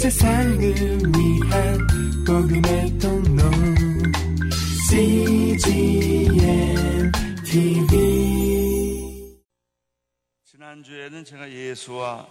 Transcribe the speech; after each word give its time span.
세상을 0.00 0.58
위한 0.58 1.78
복음의 2.26 2.98
통로. 2.98 3.42
CGM 4.88 6.32
TV 7.44 9.36
지난주에는 10.46 11.22
제가 11.22 11.50
예수와 11.50 12.26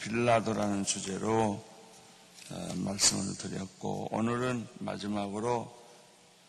빌라도라는 0.00 0.82
주제로 0.84 1.64
어, 2.50 2.68
말씀을 2.74 3.38
드렸고 3.38 4.08
오늘은 4.10 4.66
마지막으로 4.80 5.72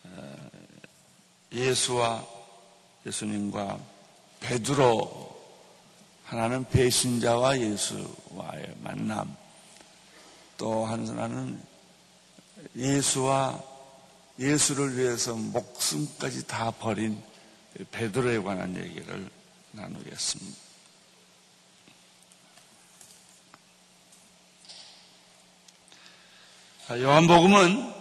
어, 0.02 0.50
예수와 1.52 2.26
예수님과 3.06 3.78
베드로 4.40 5.30
하나는 6.24 6.64
배신자와 6.64 7.60
예수와의 7.60 8.74
만남 8.82 9.39
또 10.60 10.84
하나는 10.84 11.58
예수와 12.76 13.64
예수를 14.38 14.98
위해서 14.98 15.34
목숨까지 15.34 16.46
다 16.46 16.70
버린 16.70 17.18
베드로에 17.90 18.40
관한 18.40 18.76
얘기를 18.76 19.30
나누겠습니다. 19.70 20.58
요한복음은 26.90 27.94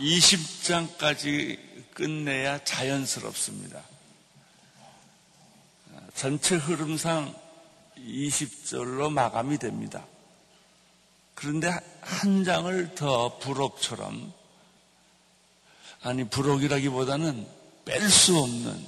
20장까지 0.00 1.94
끝내야 1.94 2.62
자연스럽습니다. 2.62 3.82
전체 6.14 6.56
흐름상 6.56 7.34
20절로 7.96 9.10
마감이 9.10 9.56
됩니다. 9.56 10.04
그런데 11.40 11.70
한 12.02 12.44
장을 12.44 12.94
더 12.94 13.38
부록처럼 13.38 14.30
아니 16.02 16.28
부록이라기보다는 16.28 17.48
뺄 17.86 18.10
수 18.10 18.36
없는 18.36 18.86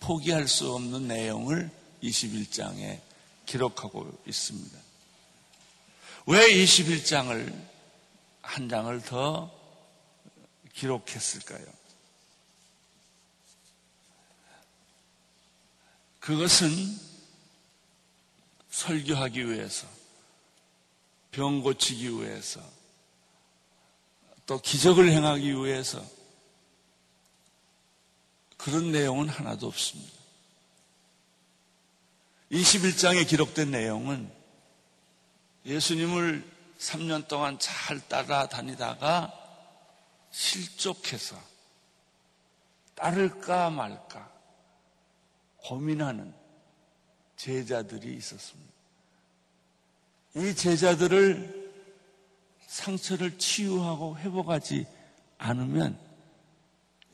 포기할 0.00 0.48
수 0.48 0.72
없는 0.72 1.06
내용을 1.06 1.70
21장에 2.02 3.00
기록하고 3.46 4.12
있습니다. 4.26 4.76
왜 6.26 6.52
21장을 6.52 7.66
한 8.40 8.68
장을 8.68 9.00
더 9.02 9.48
기록했을까요? 10.74 11.64
그것은 16.18 16.98
설교하기 18.68 19.48
위해서, 19.48 19.86
병 21.32 21.62
고치기 21.62 22.10
위해서, 22.20 22.60
또 24.46 24.60
기적을 24.60 25.10
행하기 25.10 25.54
위해서 25.54 26.04
그런 28.56 28.92
내용은 28.92 29.28
하나도 29.28 29.66
없습니다. 29.66 30.12
21장에 32.52 33.26
기록된 33.26 33.70
내용은 33.70 34.30
예수님을 35.64 36.44
3년 36.78 37.26
동안 37.28 37.58
잘 37.58 38.06
따라다니다가 38.08 39.32
실족해서 40.30 41.40
따를까 42.94 43.70
말까 43.70 44.30
고민하는 45.58 46.34
제자들이 47.36 48.14
있었습니다. 48.16 48.71
이 50.34 50.54
제자들을 50.54 51.72
상처를 52.66 53.38
치유하고 53.38 54.16
회복하지 54.16 54.86
않으면 55.38 55.98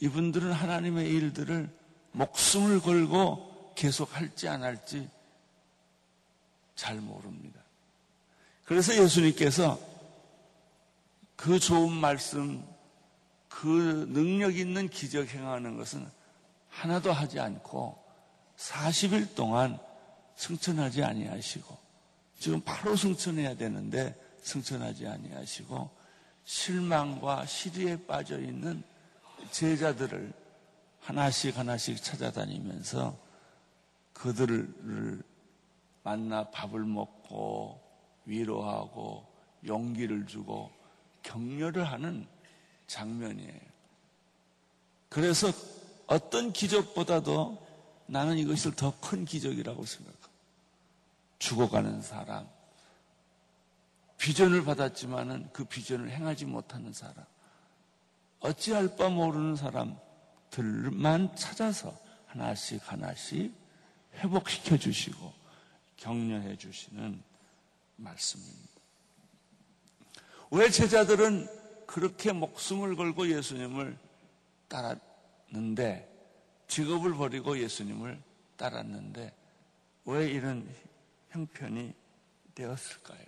이분들은 0.00 0.52
하나님의 0.52 1.08
일들을 1.10 1.68
목숨을 2.12 2.80
걸고 2.80 3.72
계속 3.74 4.16
할지 4.16 4.48
안 4.48 4.62
할지 4.62 5.08
잘 6.76 6.96
모릅니다. 7.00 7.60
그래서 8.64 8.94
예수님께서 8.94 9.80
그 11.34 11.58
좋은 11.58 11.92
말씀, 11.92 12.64
그 13.48 14.06
능력 14.12 14.56
있는 14.56 14.88
기적 14.88 15.28
행하는 15.28 15.76
것은 15.76 16.08
하나도 16.68 17.12
하지 17.12 17.40
않고 17.40 17.98
40일 18.56 19.34
동안 19.34 19.78
승천하지 20.36 21.02
아니하시고 21.02 21.87
지금 22.38 22.60
바로 22.60 22.96
승천해야 22.96 23.56
되는데 23.56 24.14
승천하지 24.42 25.06
아니하시고 25.06 25.90
실망과 26.44 27.44
시리에 27.46 28.06
빠져 28.06 28.38
있는 28.40 28.82
제자들을 29.50 30.32
하나씩 31.00 31.56
하나씩 31.56 32.02
찾아다니면서 32.02 33.18
그들을 34.12 35.22
만나 36.02 36.50
밥을 36.50 36.80
먹고 36.84 37.80
위로하고 38.24 39.26
용기를 39.66 40.26
주고 40.26 40.70
격려를 41.22 41.84
하는 41.84 42.26
장면이에요. 42.86 43.60
그래서 45.08 45.50
어떤 46.06 46.52
기적보다도 46.52 47.66
나는 48.06 48.38
이것을 48.38 48.74
더 48.74 48.92
큰 49.00 49.24
기적이라고 49.24 49.84
생각합니다. 49.84 50.17
죽어가는 51.38 52.02
사람, 52.02 52.48
비전을 54.18 54.64
받았지만은 54.64 55.50
그 55.52 55.64
비전을 55.64 56.10
행하지 56.10 56.44
못하는 56.46 56.92
사람, 56.92 57.24
어찌할 58.40 58.96
바 58.96 59.08
모르는 59.08 59.56
사람들만 59.56 61.36
찾아서 61.36 61.96
하나씩 62.26 62.80
하나씩 62.90 63.52
회복시켜 64.14 64.76
주시고 64.76 65.32
격려해 65.96 66.56
주시는 66.56 67.22
말씀입니다. 67.96 68.68
왜 70.50 70.70
제자들은 70.70 71.46
그렇게 71.86 72.32
목숨을 72.32 72.96
걸고 72.96 73.28
예수님을 73.28 73.98
따랐는데 74.68 76.08
직업을 76.68 77.14
버리고 77.14 77.58
예수님을 77.58 78.20
따랐는데 78.56 79.32
왜 80.04 80.30
이런 80.30 80.68
형편이 81.30 81.94
되었을까요? 82.54 83.24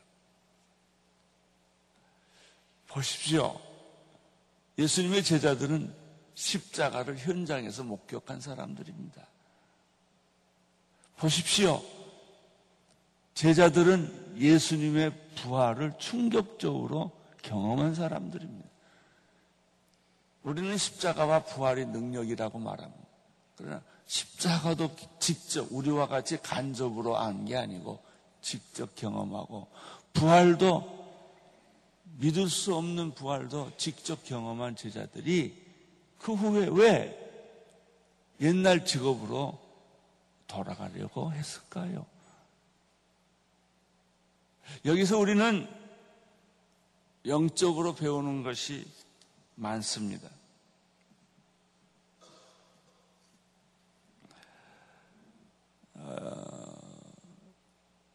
보십시오. 2.88 3.60
예수님의 4.78 5.22
제자들은 5.22 5.94
십자가를 6.34 7.18
현장에서 7.18 7.84
목격한 7.84 8.40
사람들입니다. 8.40 9.26
보십시오. 11.16 11.82
제자들은 13.34 14.38
예수님의 14.38 15.34
부활을 15.36 15.92
충격적으로 15.98 17.12
경험한 17.42 17.94
사람들입니다. 17.94 18.68
우리는 20.42 20.76
십자가와 20.76 21.44
부활의 21.44 21.86
능력이라고 21.86 22.58
말합니다. 22.58 23.08
그러나 23.56 23.82
십자가도 24.10 24.90
직접 25.20 25.68
우리와 25.70 26.08
같이 26.08 26.36
간접으로 26.42 27.16
안 27.16 27.44
게 27.44 27.56
아니고 27.56 28.02
직접 28.42 28.96
경험하고 28.96 29.68
부활도 30.12 30.98
믿을 32.18 32.50
수 32.50 32.74
없는 32.74 33.14
부활도 33.14 33.76
직접 33.76 34.24
경험한 34.24 34.74
제자들이 34.74 35.54
그 36.18 36.34
후에 36.34 36.68
왜 36.72 37.16
옛날 38.40 38.84
직업으로 38.84 39.56
돌아가려고 40.48 41.32
했을까요? 41.32 42.04
여기서 44.84 45.18
우리는 45.18 45.68
영적으로 47.26 47.94
배우는 47.94 48.42
것이 48.42 48.84
많습니다. 49.54 50.28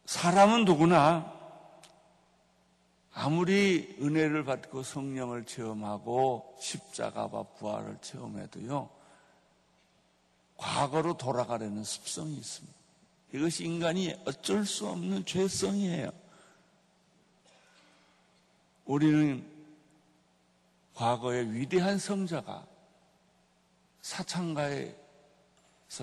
사람은 0.04 0.64
누구나 0.64 1.34
아무리 3.12 3.96
은혜를 4.00 4.44
받고 4.44 4.82
성령을 4.82 5.46
체험하고 5.46 6.56
십자가와 6.60 7.44
부활을 7.58 7.98
체험해도요, 8.02 8.90
과거로 10.56 11.16
돌아가려는 11.16 11.82
습성이 11.82 12.34
있습니다. 12.34 12.76
이것이 13.32 13.64
인간이 13.64 14.14
어쩔 14.26 14.64
수 14.64 14.86
없는 14.86 15.24
죄성이에요. 15.24 16.10
우리는 18.84 19.44
과거의 20.94 21.52
위대한 21.52 21.98
성자가 21.98 22.66
사창가에서 24.02 24.94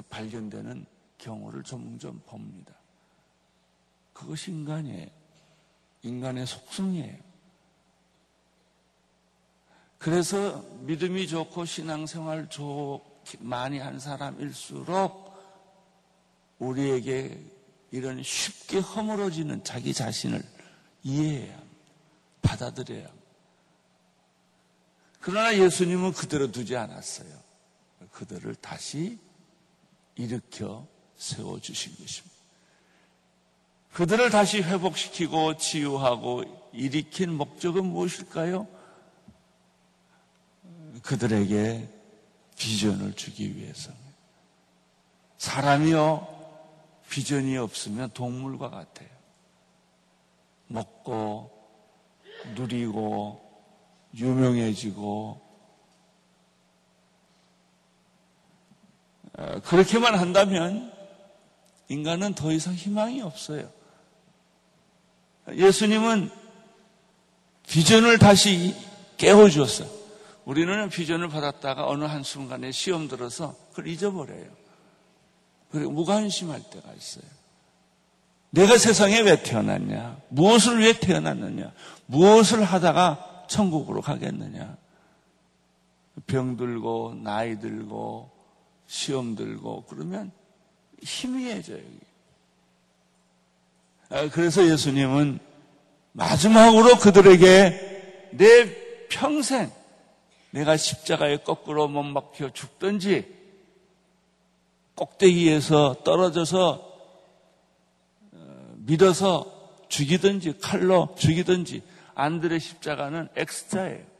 발견되는 0.09 0.93
경우를 1.23 1.63
점점 1.63 2.21
봅니다. 2.25 2.73
그것이 4.11 4.51
인간이에요. 4.51 5.07
인간의 6.03 6.45
속성이에요. 6.45 7.17
그래서 9.97 10.61
믿음이 10.81 11.27
좋고 11.27 11.63
신앙생활 11.63 12.49
좋 12.49 13.01
많이 13.39 13.79
한 13.79 13.99
사람일수록 13.99 15.33
우리에게 16.59 17.39
이런 17.91 18.21
쉽게 18.21 18.79
허물어지는 18.79 19.63
자기 19.63 19.93
자신을 19.93 20.43
이해해야 21.03 21.53
합니다. 21.53 21.73
받아들여야 22.41 23.05
합니다. 23.05 23.27
그러나 25.21 25.57
예수님은 25.57 26.11
그대로 26.11 26.51
두지 26.51 26.75
않았어요. 26.75 27.41
그들을 28.11 28.55
다시 28.55 29.17
일으켜 30.15 30.85
세워주신 31.23 31.95
것입니다. 31.97 32.35
그들을 33.93 34.29
다시 34.29 34.61
회복시키고 34.61 35.57
치유하고 35.57 36.43
일으킨 36.73 37.33
목적은 37.33 37.85
무엇일까요? 37.85 38.67
그들에게 41.01 41.87
비전을 42.57 43.13
주기 43.15 43.55
위해서입니다. 43.55 44.03
사람이요, 45.37 46.27
비전이 47.09 47.57
없으면 47.57 48.09
동물과 48.13 48.69
같아요. 48.69 49.09
먹고, 50.67 51.51
누리고, 52.55 53.41
유명해지고, 54.15 55.41
어, 59.35 59.59
그렇게만 59.61 60.17
한다면 60.17 60.93
인간은 61.89 62.33
더 62.33 62.51
이상 62.51 62.74
희망이 62.74 63.21
없어요. 63.21 63.69
예수님은 65.51 66.30
비전을 67.68 68.19
다시 68.19 68.75
깨워주었어요. 69.18 69.89
우리는 70.45 70.89
비전을 70.89 71.30
받았다가 71.30 71.88
어느 71.88 72.03
한순간에 72.06 72.71
시험 72.71 73.07
들어서 73.07 73.56
그걸 73.69 73.88
잊어버려요. 73.88 74.45
그리고 75.71 75.91
무관심할 75.91 76.62
때가 76.69 76.94
있어요. 76.94 77.24
내가 78.51 78.77
세상에 78.77 79.21
왜 79.21 79.41
태어났냐? 79.41 80.21
무엇을 80.30 80.80
왜 80.81 80.94
태어났느냐? 81.00 81.71
무엇을 82.06 82.63
하다가 82.63 83.45
천국으로 83.47 84.01
가겠느냐? 84.01 84.77
병 86.27 86.56
들고, 86.56 87.15
나이 87.24 87.59
들고, 87.59 88.30
시험 88.85 89.35
들고, 89.35 89.85
그러면 89.85 90.31
희미해져요. 91.03 91.81
아, 94.09 94.29
그래서 94.29 94.65
예수님은 94.65 95.39
마지막으로 96.11 96.97
그들에게 96.97 98.29
내 98.31 99.07
평생 99.07 99.71
내가 100.51 100.77
십자가에 100.77 101.38
거꾸로 101.38 101.88
못 101.88 102.13
박혀 102.13 102.51
죽든지 102.51 103.25
꼭대기에서 104.95 106.03
떨어져서 106.03 106.94
어, 108.33 108.73
밀어서 108.77 109.51
죽이든지 109.88 110.59
칼로 110.59 111.15
죽이든지 111.17 111.81
안드레 112.15 112.59
십자가는 112.59 113.29
X자예요. 113.35 114.13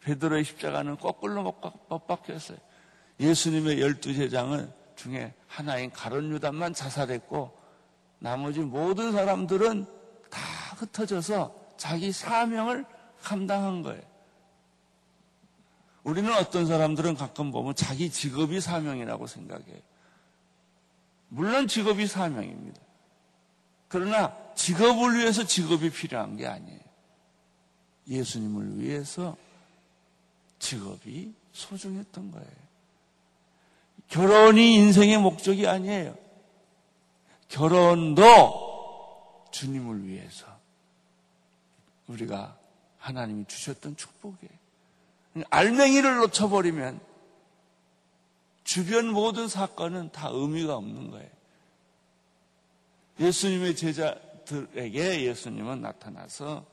베드로의 0.00 0.44
십자가는 0.44 0.96
거꾸로 0.96 1.42
못 1.42 2.06
박혔어요. 2.06 2.58
예수님의 3.20 3.80
열두 3.80 4.14
제장은 4.14 4.70
중에 4.98 5.32
하나인 5.46 5.90
가론 5.90 6.30
유단만 6.32 6.74
자살했고 6.74 7.56
나머지 8.18 8.60
모든 8.60 9.12
사람들은 9.12 9.86
다 10.28 10.40
흩어져서 10.76 11.54
자기 11.76 12.12
사명을 12.12 12.84
감당한 13.22 13.82
거예요. 13.82 14.02
우리는 16.02 16.32
어떤 16.34 16.66
사람들은 16.66 17.14
가끔 17.14 17.50
보면 17.52 17.74
자기 17.74 18.10
직업이 18.10 18.60
사명이라고 18.60 19.26
생각해요. 19.26 19.78
물론 21.28 21.68
직업이 21.68 22.06
사명입니다. 22.06 22.80
그러나 23.88 24.36
직업을 24.54 25.18
위해서 25.18 25.44
직업이 25.44 25.90
필요한 25.90 26.36
게 26.36 26.46
아니에요. 26.46 26.80
예수님을 28.08 28.80
위해서 28.80 29.36
직업이 30.58 31.34
소중했던 31.52 32.32
거예요. 32.32 32.67
결혼이 34.08 34.74
인생의 34.74 35.18
목적이 35.18 35.66
아니에요. 35.66 36.16
결혼도 37.48 39.48
주님을 39.52 40.06
위해서 40.06 40.46
우리가 42.06 42.56
하나님이 42.98 43.44
주셨던 43.46 43.96
축복이에요. 43.96 44.52
알맹이를 45.50 46.18
놓쳐버리면 46.18 47.00
주변 48.64 49.08
모든 49.08 49.48
사건은 49.48 50.10
다 50.10 50.28
의미가 50.30 50.76
없는 50.76 51.10
거예요. 51.10 51.28
예수님의 53.20 53.76
제자들에게 53.76 55.24
예수님은 55.24 55.80
나타나서 55.80 56.64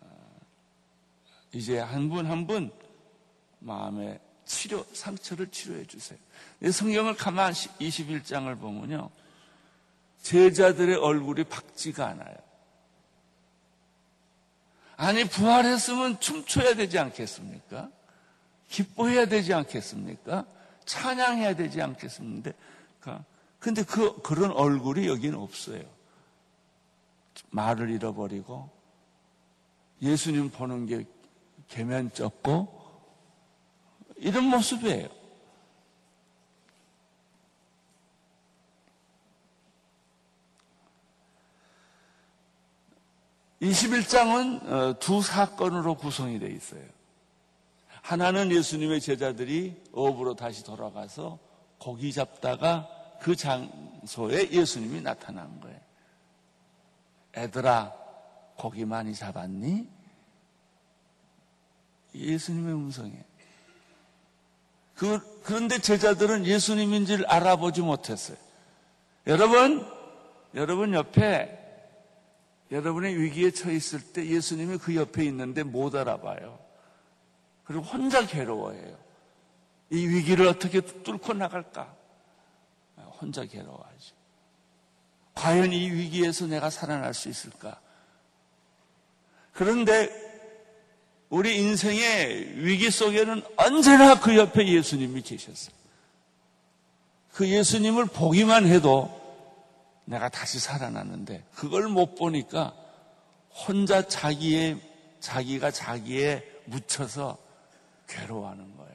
어, 0.00 0.36
이제 1.52 1.78
한 1.78 2.08
분 2.08 2.26
한분 2.26 2.72
마음의 3.60 4.20
치료, 4.44 4.84
상처를 4.92 5.50
치료해 5.50 5.86
주세요. 5.86 6.18
성경을 6.70 7.16
가만 7.16 7.52
21장을 7.52 8.58
보면요. 8.58 9.10
제자들의 10.22 10.96
얼굴이 10.96 11.44
밝지가 11.44 12.06
않아요. 12.08 12.36
아니, 14.96 15.24
부활했으면 15.24 16.20
춤춰야 16.20 16.74
되지 16.74 16.98
않겠습니까? 16.98 17.90
기뻐해야 18.68 19.26
되지 19.26 19.52
않겠습니까? 19.52 20.46
찬양해야 20.86 21.56
되지 21.56 21.82
않겠습니까? 21.82 23.24
근데 23.58 23.82
그, 23.82 24.20
그런 24.22 24.50
얼굴이 24.52 25.06
여기는 25.06 25.38
없어요. 25.38 25.82
말을 27.50 27.90
잃어버리고, 27.90 28.70
예수님 30.00 30.50
보는 30.50 30.86
게 30.86 31.04
개면쩍고, 31.68 32.83
이런 34.24 34.44
모습이에요. 34.44 35.06
(21장은) 43.60 44.66
어, 44.66 44.98
두 44.98 45.20
사건으로 45.20 45.96
구성이 45.96 46.38
되어 46.38 46.48
있어요. 46.48 46.82
하나는 48.00 48.50
예수님의 48.50 49.02
제자들이 49.02 49.82
어부로 49.92 50.34
다시 50.34 50.64
돌아가서 50.64 51.38
고기 51.78 52.10
잡다가 52.10 52.88
그 53.20 53.36
장소에 53.36 54.50
예수님이 54.50 55.02
나타난 55.02 55.60
거예요. 55.60 55.80
애들아, 57.36 57.92
고기 58.56 58.86
많이 58.86 59.14
잡았니? 59.14 59.86
예수님의 62.14 62.74
음성이에요. 62.74 63.33
그, 64.94 65.42
그런데 65.42 65.78
제자들은 65.78 66.46
예수님인지를 66.46 67.26
알아보지 67.26 67.82
못했어요. 67.82 68.36
여러분, 69.26 69.86
여러분 70.54 70.94
옆에 70.94 71.60
여러분의 72.70 73.20
위기에 73.20 73.50
처해 73.50 73.74
있을 73.74 74.00
때 74.00 74.26
예수님이 74.26 74.78
그 74.78 74.96
옆에 74.96 75.24
있는데 75.24 75.62
못 75.62 75.94
알아봐요. 75.94 76.58
그리고 77.64 77.82
혼자 77.82 78.26
괴로워해요. 78.26 78.98
이 79.90 80.06
위기를 80.06 80.46
어떻게 80.46 80.80
뚫고 80.80 81.34
나갈까? 81.34 81.94
혼자 83.20 83.44
괴로워하죠. 83.44 84.14
과연 85.34 85.72
이 85.72 85.90
위기에서 85.90 86.46
내가 86.46 86.70
살아날 86.70 87.14
수 87.14 87.28
있을까? 87.28 87.80
그런데 89.52 90.33
우리 91.34 91.56
인생의 91.56 92.64
위기 92.64 92.92
속에는 92.92 93.42
언제나 93.56 94.20
그 94.20 94.36
옆에 94.36 94.68
예수님이 94.68 95.20
계셨어요. 95.20 95.74
그 97.32 97.48
예수님을 97.48 98.06
보기만 98.06 98.68
해도 98.68 99.10
내가 100.04 100.28
다시 100.28 100.60
살아났는데 100.60 101.42
그걸 101.52 101.88
못 101.88 102.14
보니까 102.14 102.72
혼자 103.50 104.06
자기의 104.06 104.80
자기가 105.18 105.72
자기에 105.72 106.44
묻혀서 106.66 107.36
괴로워하는 108.06 108.76
거예요. 108.76 108.94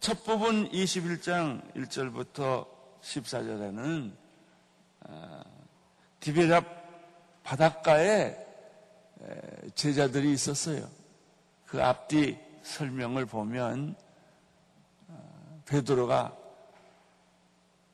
첫 0.00 0.22
부분 0.22 0.70
21장 0.70 1.62
1절부터 1.76 2.66
14절에는 3.00 4.12
디베라 6.20 6.62
바닷가에 7.42 8.43
제자들이 9.74 10.32
있었어요. 10.32 10.88
그 11.66 11.82
앞뒤 11.82 12.38
설명을 12.62 13.26
보면 13.26 13.96
어, 15.08 15.62
베드로가 15.66 16.36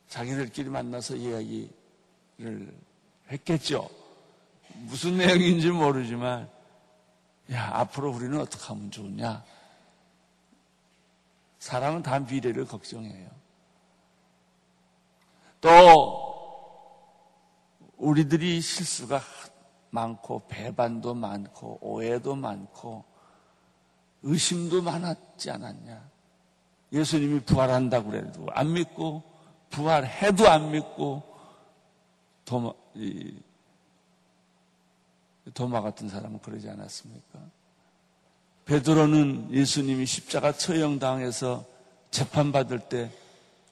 자기들끼리 0.09 0.69
만나서 0.69 1.15
이야기를 1.17 2.75
했겠죠. 3.31 3.89
무슨 4.75 5.17
내용인지 5.17 5.71
모르지만, 5.71 6.51
야, 7.53 7.71
앞으로 7.75 8.11
우리는 8.11 8.39
어떻게 8.41 8.65
하면 8.65 8.91
좋냐? 8.91 9.45
사람은 11.59 12.03
다 12.03 12.19
미래를 12.19 12.65
걱정해요. 12.67 13.31
또, 15.61 16.31
우리들이 17.99 18.61
실수가 18.61 19.21
많고, 19.91 20.43
배반도 20.49 21.15
많고, 21.15 21.79
오해도 21.81 22.37
많고, 22.37 23.05
의심도 24.23 24.83
많았지 24.83 25.51
않았냐? 25.51 26.11
예수님이 26.93 27.41
부활한다고 27.41 28.11
그래도 28.11 28.47
안 28.51 28.73
믿고, 28.73 29.23
부활해도 29.71 30.49
안 30.49 30.71
믿고, 30.71 31.23
도마, 32.45 32.73
이, 32.95 33.41
도마 35.55 35.81
같은 35.81 36.09
사람은 36.09 36.41
그러지 36.41 36.69
않았습니까? 36.69 37.39
베드로는 38.65 39.53
예수님이 39.53 40.07
십자가 40.07 40.53
처형당해서 40.53 41.65
재판받을 42.11 42.89
때 42.89 43.11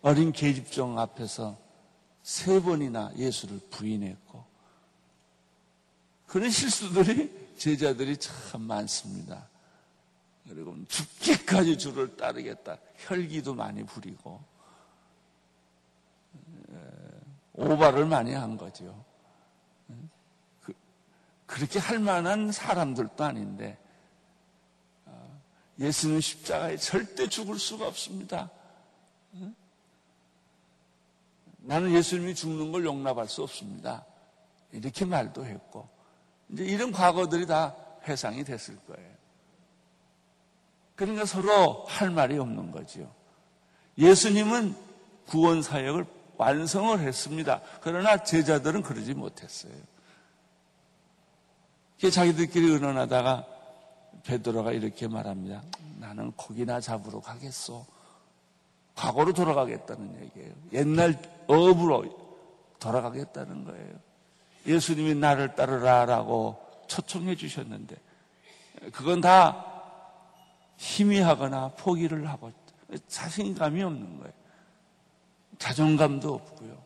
어린 0.03 0.33
계집종 0.33 0.99
앞에서 0.99 1.57
세 2.23 2.61
번이나 2.61 3.13
예수를 3.17 3.61
부인했고 3.71 4.45
그런 6.29 6.51
실수들이 6.51 7.57
제자들이 7.57 8.17
참 8.19 8.63
많습니다. 8.63 9.49
그리고 10.47 10.77
죽기까지 10.87 11.77
주를 11.77 12.17
따르겠다. 12.17 12.79
혈기도 12.99 13.55
많이 13.55 13.83
부리고 13.85 14.41
오바를 17.55 18.07
많이 18.07 18.33
한 18.35 18.57
거죠. 18.57 19.05
그, 20.61 20.73
그렇게 21.47 21.79
할 21.79 21.99
만한 21.99 22.53
사람들도 22.53 23.25
아닌데 23.25 23.77
어, 25.07 25.41
예수는 25.81 26.21
십자가에 26.21 26.77
절대 26.77 27.27
죽을 27.27 27.59
수가 27.59 27.89
없습니다. 27.89 28.51
나는 31.59 31.93
예수님이 31.93 32.35
죽는 32.35 32.71
걸 32.71 32.85
용납할 32.85 33.29
수 33.29 33.43
없습니다. 33.43 34.05
이렇게 34.73 35.05
말도 35.05 35.45
했고 35.45 35.98
이제 36.51 36.65
이런 36.65 36.93
과거들이 36.93 37.47
다 37.47 37.75
회상이 38.07 38.45
됐을 38.45 38.77
거예요. 38.87 39.09
그러니까 40.95 41.25
서로 41.25 41.85
할 41.87 42.11
말이 42.11 42.39
없는 42.39 42.73
거죠. 42.73 43.13
예수님은 43.99 44.75
구원 45.27 45.63
사역을 45.63 46.07
완성을 46.37 46.99
했습니다. 46.99 47.61
그러나 47.81 48.23
제자들은 48.23 48.83
그러지 48.83 49.15
못했어요. 49.15 49.73
자기들끼리 52.13 52.71
의논하다가 52.71 53.47
베드로가 54.25 54.73
이렇게 54.73 55.09
말합니다. 55.09 55.63
나는 55.99 56.33
고기나 56.33 56.81
잡으러 56.81 57.21
가겠소. 57.21 57.85
과거로 58.95 59.33
돌아가겠다는 59.33 60.21
얘기예요. 60.23 60.53
옛날 60.73 61.21
업으로 61.47 62.05
돌아가겠다는 62.79 63.65
거예요. 63.65 64.08
예수님이 64.69 65.15
나를 65.15 65.55
따르라라고 65.55 66.65
초청해 66.87 67.37
주셨는데 67.37 67.97
그건 68.93 69.21
다 69.21 69.65
희미하거나 70.77 71.71
포기를 71.71 72.29
하고 72.29 72.53
자신감이 73.09 73.83
없는 73.83 74.19
거예요. 74.19 74.33
자존감도 75.59 76.33
없고요. 76.35 76.81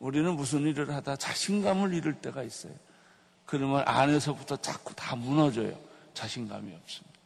우리는 0.00 0.34
무슨 0.34 0.62
일을 0.62 0.92
하다 0.92 1.16
자신감을 1.16 1.94
잃을 1.94 2.20
때가 2.20 2.42
있어요. 2.42 2.72
그러면 3.44 3.84
안에서부터 3.86 4.56
자꾸 4.56 4.94
다 4.94 5.14
무너져요. 5.14 5.78
자신감이 6.14 6.74
없습니다. 6.74 7.16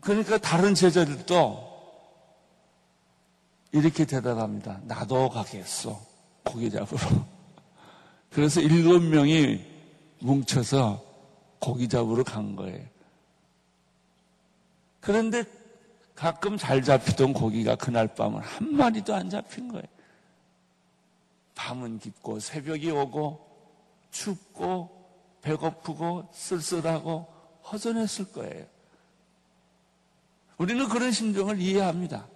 그러니까 0.00 0.38
다른 0.38 0.74
제자들도 0.74 1.76
이렇게 3.72 4.06
대답합니다. 4.06 4.80
나도 4.84 5.28
가겠어. 5.28 6.15
고기 6.46 6.70
잡으러. 6.70 7.26
그래서 8.30 8.60
일곱 8.60 9.02
명이 9.02 9.60
뭉쳐서 10.20 11.02
고기 11.58 11.88
잡으러 11.88 12.22
간 12.22 12.56
거예요. 12.56 12.84
그런데 15.00 15.44
가끔 16.14 16.56
잘 16.56 16.82
잡히던 16.82 17.32
고기가 17.32 17.76
그날 17.76 18.14
밤은 18.14 18.40
한 18.40 18.74
마리도 18.74 19.14
안 19.14 19.28
잡힌 19.28 19.68
거예요. 19.68 19.84
밤은 21.54 21.98
깊고 21.98 22.40
새벽이 22.40 22.90
오고 22.90 23.44
춥고 24.10 24.96
배고프고 25.42 26.28
쓸쓸하고 26.32 27.26
허전했을 27.70 28.32
거예요. 28.32 28.66
우리는 30.58 30.88
그런 30.88 31.12
심정을 31.12 31.60
이해합니다. 31.60 32.26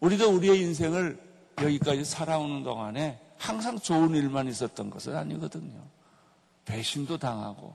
우리가 0.00 0.26
우리의 0.26 0.60
인생을 0.60 1.20
여기까지 1.60 2.04
살아오는 2.04 2.62
동안에 2.62 3.20
항상 3.42 3.76
좋은 3.76 4.14
일만 4.14 4.46
있었던 4.46 4.88
것은 4.88 5.16
아니거든요. 5.16 5.84
배신도 6.64 7.18
당하고 7.18 7.74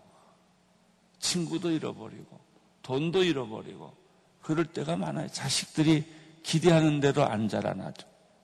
친구도 1.20 1.72
잃어버리고 1.72 2.40
돈도 2.84 3.24
잃어버리고 3.24 3.94
그럴 4.42 4.66
때가 4.66 4.96
많아요. 4.96 5.28
자식들이 5.28 6.10
기대하는 6.42 7.02
대로 7.02 7.26
안 7.26 7.50
자라나 7.50 7.92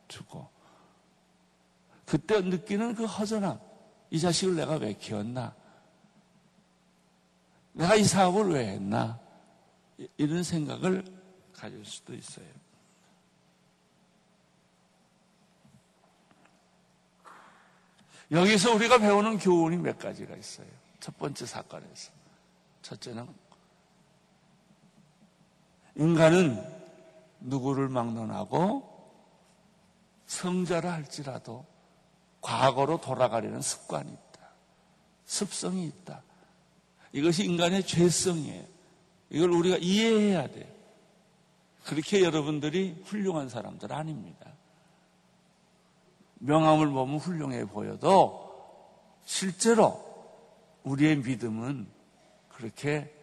주고. 0.09 0.49
그때 2.05 2.41
느끼는 2.41 2.95
그 2.95 3.05
허전함. 3.05 3.57
이 4.11 4.19
자식을 4.19 4.57
내가 4.57 4.75
왜 4.75 4.91
키웠나? 4.91 5.55
내가 7.71 7.95
이 7.95 8.03
사업을 8.03 8.51
왜 8.51 8.67
했나? 8.67 9.17
이런 10.17 10.43
생각을 10.43 11.05
가질 11.53 11.85
수도 11.85 12.13
있어요. 12.13 12.62
여기서 18.33 18.73
우리가 18.73 18.97
배우는 18.97 19.37
교훈이 19.37 19.77
몇 19.77 19.99
가지가 19.99 20.35
있어요. 20.35 20.67
첫 20.99 21.17
번째 21.17 21.45
사건에서. 21.45 22.11
첫째는 22.81 23.27
인간은 25.95 26.61
누구를 27.41 27.87
막론하고 27.89 28.91
성자라 30.25 30.91
할지라도 30.93 31.65
과거로 32.41 32.99
돌아가려는 32.99 33.61
습관이 33.61 34.11
있다. 34.11 34.49
습성이 35.25 35.85
있다. 35.85 36.23
이것이 37.11 37.45
인간의 37.45 37.85
죄성이에요. 37.85 38.65
이걸 39.29 39.51
우리가 39.51 39.77
이해해야 39.77 40.47
돼요. 40.47 40.67
그렇게 41.85 42.23
여러분들이 42.23 43.03
훌륭한 43.05 43.49
사람들 43.49 43.93
아닙니다. 43.93 44.52
명함을 46.45 46.89
보면 46.89 47.19
훌륭해 47.19 47.65
보여도 47.65 48.43
실제로 49.23 50.03
우리의 50.83 51.17
믿음은 51.17 51.87
그렇게 52.49 53.13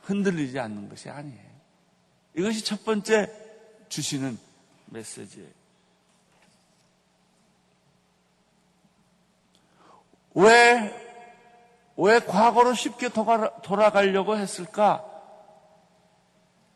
흔들리지 0.00 0.58
않는 0.58 0.88
것이 0.88 1.10
아니에요. 1.10 1.48
이것이 2.34 2.64
첫 2.64 2.82
번째 2.84 3.30
주시는 3.90 4.38
메시지예요. 4.86 5.50
왜, 10.34 10.94
왜 11.96 12.20
과거로 12.20 12.72
쉽게 12.72 13.10
돌아 13.10 13.90
가려고 13.90 14.36
했을까? 14.36 15.04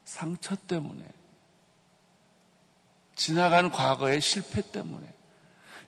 상처 0.04 0.56
때문에. 0.56 1.04
지나간 3.14 3.70
과거의 3.70 4.20
실패 4.20 4.60
때문에. 4.60 5.21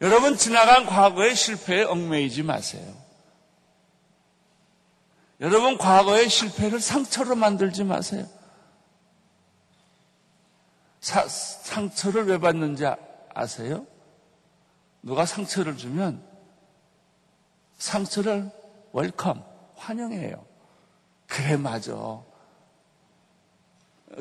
여러분, 0.05 0.37
지나간 0.37 0.85
과거의 0.85 1.35
실패에 1.35 1.85
얽매이지 1.85 2.43
마세요. 2.43 2.95
여러분, 5.41 5.79
과거의 5.79 6.29
실패를 6.29 6.79
상처로 6.79 7.35
만들지 7.37 7.85
마세요. 7.85 8.27
사, 11.01 11.27
상처를 11.27 12.27
왜 12.27 12.37
받는지 12.37 12.85
아세요? 13.33 13.87
누가 15.01 15.25
상처를 15.25 15.79
주면 15.79 16.23
상처를 17.79 18.51
welcome, 18.93 19.43
환영해요. 19.77 20.45
그래, 21.27 21.57
맞아. 21.57 21.95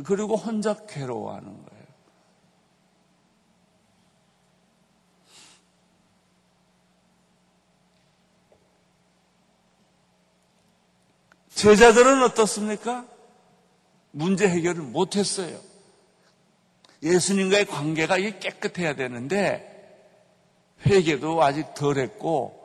그리고 0.05 0.37
혼자 0.37 0.75
괴로워하는 0.85 1.65
거예요. 1.65 1.72
제자들은 11.63 12.21
어떻습니까? 12.23 13.07
문제 14.11 14.49
해결을 14.49 14.81
못했어요. 14.81 15.57
예수님과의 17.01 17.67
관계가 17.67 18.17
깨끗해야 18.17 18.95
되는데 18.95 19.69
회개도 20.85 21.41
아직 21.41 21.73
덜 21.73 21.99
했고 21.99 22.59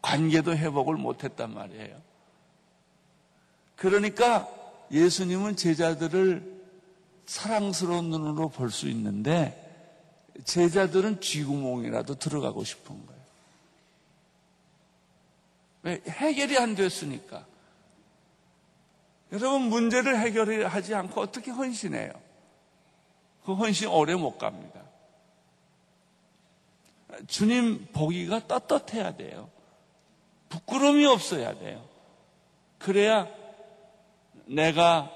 관계도 0.00 0.56
회복을 0.56 0.96
못 0.96 1.24
했단 1.24 1.52
말이에요. 1.52 2.00
그러니까 3.76 4.48
예수님은 4.90 5.56
제자들을 5.56 6.62
사랑스러운 7.26 8.08
눈으로 8.08 8.48
볼 8.48 8.70
수 8.70 8.88
있는데 8.88 9.58
제자들은 10.44 11.20
쥐구멍이라도 11.20 12.14
들어가고 12.14 12.64
싶은 12.64 13.06
거예요. 13.06 13.22
왜? 15.82 16.02
해결이 16.08 16.56
안 16.56 16.74
됐으니까. 16.74 17.51
여러분 19.32 19.62
문제를 19.62 20.18
해결하지 20.18 20.94
않고 20.94 21.20
어떻게 21.20 21.50
헌신해요? 21.50 22.12
그 23.44 23.54
헌신 23.54 23.88
오래 23.88 24.14
못 24.14 24.38
갑니다. 24.38 24.80
주님 27.26 27.86
보기가 27.92 28.46
떳떳해야 28.46 29.16
돼요. 29.16 29.50
부끄러움이 30.48 31.06
없어야 31.06 31.58
돼요. 31.58 31.82
그래야 32.78 33.26
내가 34.46 35.10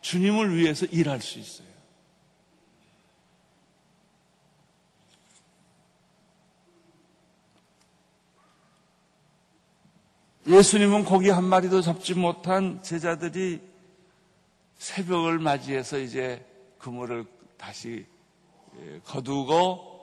주님을 0.00 0.56
위해서 0.56 0.86
일할 0.86 1.20
수 1.20 1.38
있어요. 1.38 1.63
예수님은 10.46 11.04
고기 11.04 11.30
한 11.30 11.44
마리도 11.44 11.80
잡지 11.80 12.14
못한 12.14 12.82
제자들이 12.82 13.62
새벽을 14.76 15.38
맞이해서 15.38 15.98
이제 15.98 16.44
그물을 16.78 17.24
다시 17.56 18.04
예, 18.78 19.00
거두고 19.04 19.94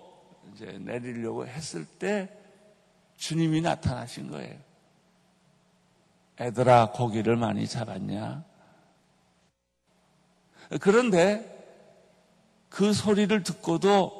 이제 0.53 0.65
내리려고 0.79 1.45
했을 1.45 1.85
때 1.85 2.29
주님이 3.17 3.61
나타나신 3.61 4.31
거예요. 4.31 4.57
애들아, 6.39 6.91
고기를 6.91 7.35
많이 7.35 7.67
잡았냐? 7.67 8.43
그런데 10.79 11.47
그 12.69 12.93
소리를 12.93 13.43
듣고도 13.43 14.19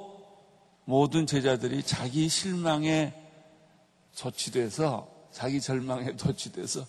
모든 0.86 1.26
제자들이 1.26 1.82
자기 1.82 2.30
실망에 2.30 3.14
조치돼서 4.14 5.11
자기 5.32 5.60
절망에 5.62 6.16
도취돼서 6.18 6.86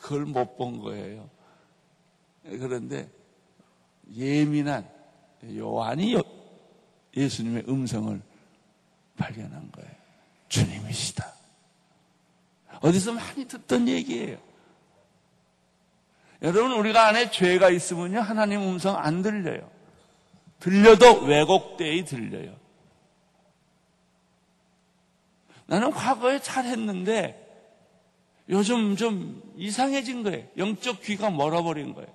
그걸 0.00 0.26
못 0.26 0.56
본 0.56 0.80
거예요. 0.80 1.28
그런데 2.42 3.10
예민한 4.14 4.88
요한이 5.56 6.16
예수님의 7.16 7.64
음성을 7.68 8.20
발견한 9.16 9.70
거예요. 9.72 9.90
주님이시다. 10.48 11.32
어디서 12.80 13.12
많이 13.12 13.46
듣던 13.46 13.88
얘기예요. 13.88 14.38
여러분, 16.42 16.72
우리가 16.72 17.06
안에 17.06 17.30
죄가 17.30 17.70
있으면요, 17.70 18.20
하나님 18.20 18.60
음성 18.60 18.96
안 18.98 19.22
들려요. 19.22 19.70
들려도 20.60 21.22
왜곡되이 21.22 22.04
들려요. 22.04 22.54
나는 25.66 25.90
과거에 25.90 26.40
잘했는데, 26.40 27.43
요즘 28.48 28.96
좀 28.96 29.42
이상해진 29.56 30.22
거예요. 30.22 30.46
영적 30.56 31.02
귀가 31.02 31.30
멀어버린 31.30 31.94
거예요. 31.94 32.12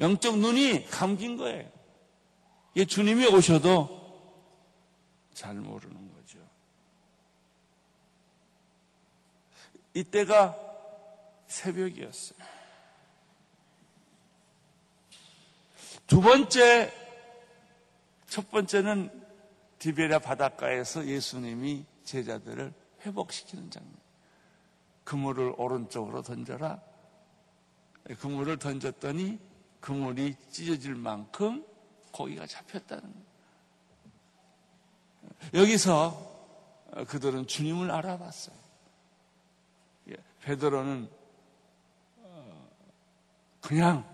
영적 0.00 0.38
눈이 0.38 0.86
감긴 0.86 1.36
거예요. 1.36 1.70
이게 2.74 2.84
주님이 2.84 3.26
오셔도 3.26 3.96
잘 5.32 5.54
모르는 5.54 6.12
거죠. 6.14 6.38
이때가 9.94 10.56
새벽이었어요. 11.46 12.38
두 16.06 16.20
번째, 16.20 16.92
첫 18.28 18.50
번째는 18.50 19.10
디베랴 19.78 20.20
바닷가에서 20.20 21.06
예수님이 21.06 21.84
제자들을 22.04 22.72
회복시키는 23.04 23.70
장면. 23.70 24.05
그물을 25.06 25.54
오른쪽으로 25.56 26.20
던져라. 26.20 26.82
그물을 28.18 28.58
던졌더니 28.58 29.38
그물이 29.80 30.34
찢어질 30.50 30.96
만큼 30.96 31.64
고기가 32.10 32.44
잡혔다는 32.46 33.02
거예요. 33.02 33.26
여기서 35.54 36.34
그들은 37.06 37.46
주님을 37.46 37.90
알아봤어요. 37.90 38.56
예, 40.10 40.16
베드로는 40.40 41.08
어, 42.22 42.68
그냥 43.60 44.04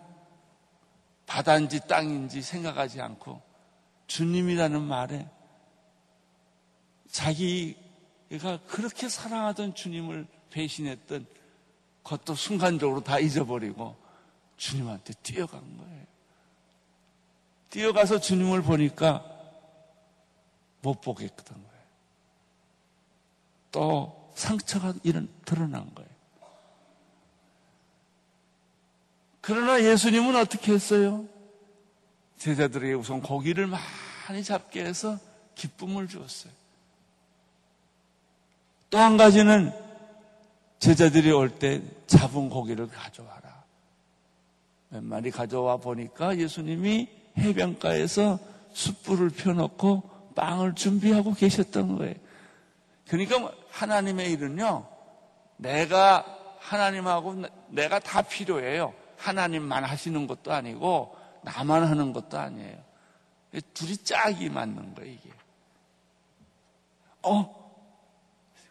바다인지 1.27 1.87
땅인지 1.87 2.43
생각하지 2.43 3.01
않고 3.01 3.41
주님이라는 4.09 4.83
말에 4.83 5.31
자기가 7.09 8.61
그렇게 8.67 9.09
사랑하던 9.09 9.75
주님을 9.75 10.27
배신했던 10.53 11.27
것도 12.05 12.35
순간적으로 12.35 13.03
다 13.03 13.19
잊어버리고 13.19 13.97
주님한테 14.57 15.15
뛰어간 15.23 15.61
거예요. 15.79 16.03
뛰어가서 17.71 18.21
주님을 18.21 18.63
보니까 18.63 19.25
못 20.83 21.01
보겠던 21.01 21.45
거예요. 21.45 21.83
또 23.73 24.31
상처가 24.35 24.95
이런 25.03 25.29
드러난 25.45 25.93
거예요. 25.95 26.11
그러나 29.41 29.83
예수님은 29.83 30.37
어떻게 30.37 30.73
했어요? 30.73 31.27
제자들에게 32.39 32.95
우선 32.95 33.23
고기를 33.23 33.67
많이 33.67 34.45
잡게 34.45 34.85
해서 34.85 35.19
기쁨을 35.55 36.09
주었어요. 36.09 36.53
또 38.91 38.99
한 38.99 39.17
가지는 39.17 39.73
제자들이 40.83 41.31
올 41.31 41.49
때 41.49 41.81
잡은 42.09 42.49
고기를 42.49 42.89
가져와라. 42.89 43.63
몇 44.89 45.05
마리 45.05 45.31
가져와 45.31 45.77
보니까 45.77 46.37
예수님이 46.37 47.09
해변가에서 47.39 48.41
숯불을 48.73 49.31
펴놓고 49.31 50.03
빵을 50.35 50.75
준비하고 50.75 51.35
계셨던 51.35 51.99
거예요. 51.99 52.17
그러니까 53.07 53.53
하나님의 53.71 54.33
일은요, 54.33 54.85
내가 55.59 56.27
하나님하고 56.59 57.45
내가 57.69 58.01
다 58.01 58.21
필요해요. 58.23 58.93
하나님만 59.19 59.85
하시는 59.85 60.27
것도 60.27 60.53
아니고 60.53 61.17
나만 61.45 61.85
하는 61.85 62.13
것도 62.13 62.41
아니에요. 62.41 62.77
둘이 63.73 63.99
짝이 63.99 64.49
맞는 64.49 64.97
거예요, 64.97 65.13
이게. 65.13 65.31
어, 67.23 67.73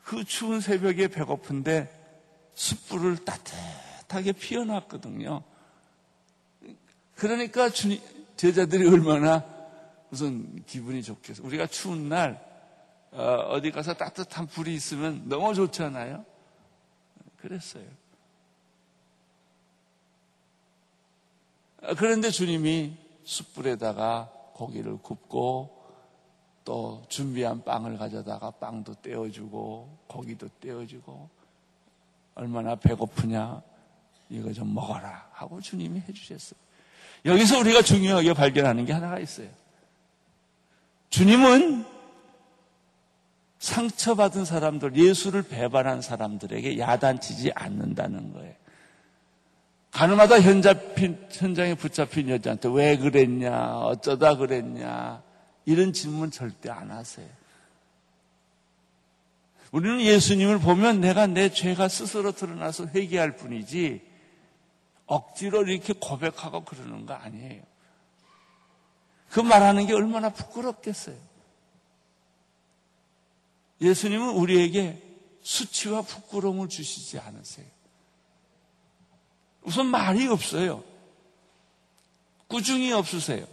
그 0.04 0.26
추운 0.26 0.60
새벽에 0.60 1.08
배고픈데 1.08 2.01
숯불을 2.54 3.26
따뜻하게 3.26 4.34
피워놨거든요. 4.34 5.44
그러니까 7.16 7.70
주님, 7.70 8.02
제자들이 8.36 8.88
얼마나 8.88 9.46
우선 10.12 10.64
기분이 10.66 11.04
좋겠어. 11.04 11.44
우리가 11.44 11.68
추운 11.68 12.10
날, 12.10 12.44
어, 13.12 13.60
디 13.62 13.72
가서 13.72 13.94
따뜻한 13.94 14.48
불이 14.48 14.74
있으면 14.74 15.28
너무 15.28 15.54
좋잖아요. 15.54 16.26
그랬어요. 17.38 17.86
그런데 21.98 22.30
주님이 22.30 22.96
숯불에다가 23.24 24.32
고기를 24.54 24.98
굽고 24.98 25.82
또 26.64 27.04
준비한 27.10 27.64
빵을 27.64 27.98
가져다가 27.98 28.52
빵도 28.52 28.96
떼어주고 29.02 29.98
고기도 30.08 30.48
떼어주고 30.60 31.41
얼마나 32.36 32.76
배고프냐? 32.76 33.62
이거 34.30 34.54
좀 34.54 34.74
먹어라. 34.74 35.30
하고 35.34 35.60
주님이 35.60 36.02
해주셨어요. 36.08 36.60
여기서 37.26 37.60
우리가 37.60 37.82
중요하게 37.82 38.34
발견하는 38.34 38.86
게 38.86 38.94
하나가 38.94 39.20
있어요. 39.20 39.50
주님은 41.10 41.86
상처받은 43.60 44.46
사람들, 44.46 44.96
예수를 44.96 45.44
배반한 45.44 46.02
사람들에게 46.02 46.80
야단치지 46.80 47.52
않는다는 47.54 48.34
거예요. 48.34 48.56
가늠하다 49.92 50.40
현장에 50.40 51.76
붙잡힌 51.76 52.30
여자한테 52.30 52.70
왜 52.74 52.98
그랬냐, 52.98 53.78
어쩌다 53.80 54.38
그랬냐, 54.38 55.22
이런 55.66 55.94
질문 55.94 56.32
절대 56.32 56.70
안 56.72 56.90
하세요. 56.90 57.28
우리는 59.72 60.02
예수님을 60.02 60.60
보면 60.60 61.00
내가 61.00 61.28
내 61.28 61.50
죄가 61.50 61.88
스스로 61.88 62.34
드러나서 62.34 62.88
회개할 62.88 63.38
뿐이지 63.38 64.02
억지로 65.06 65.64
이렇게 65.64 65.94
고백하고 65.94 66.64
그러는 66.66 67.06
거 67.06 67.14
아니에요. 67.14 67.64
그 69.30 69.40
말하는 69.40 69.88
게 69.88 69.94
얼마나 69.94 70.30
부끄럽겠어요. 70.30 71.16
예수님은 73.80 74.30
우리에게 74.32 75.02
수치와 75.42 76.02
부끄러움을 76.02 76.68
주시지 76.68 77.18
않으세요. 77.20 77.66
우선 79.64 79.88
말이 79.88 80.28
없어요. 80.28 80.84
꾸중이 82.48 82.92
없으세요. 82.92 83.46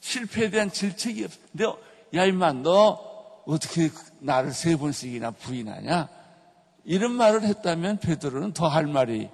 실패에 0.00 0.50
대한 0.50 0.70
질책이 0.70 1.24
없어요. 1.24 1.78
야 2.14 2.24
임마 2.24 2.54
너 2.54 3.07
어떻게 3.48 3.90
나를 4.20 4.52
세 4.52 4.76
번씩이나 4.76 5.30
부인하냐? 5.30 6.08
이런 6.84 7.12
말을 7.12 7.42
했다면 7.44 7.98
베드로는 7.98 8.52
더 8.52 8.68
할 8.68 8.86
말이 8.86 9.30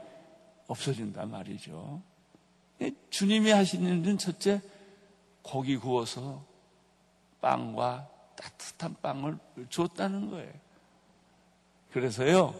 없어진단 0.68 1.30
말이죠. 1.30 2.00
주님이 3.10 3.50
하시는 3.50 4.00
일은 4.02 4.16
첫째 4.18 4.60
고기 5.42 5.76
구워서 5.76 6.44
빵과 7.40 8.08
따뜻한 8.36 8.96
빵을 9.02 9.38
줬다는 9.68 10.30
거예요. 10.30 10.52
그래서요, 11.92 12.54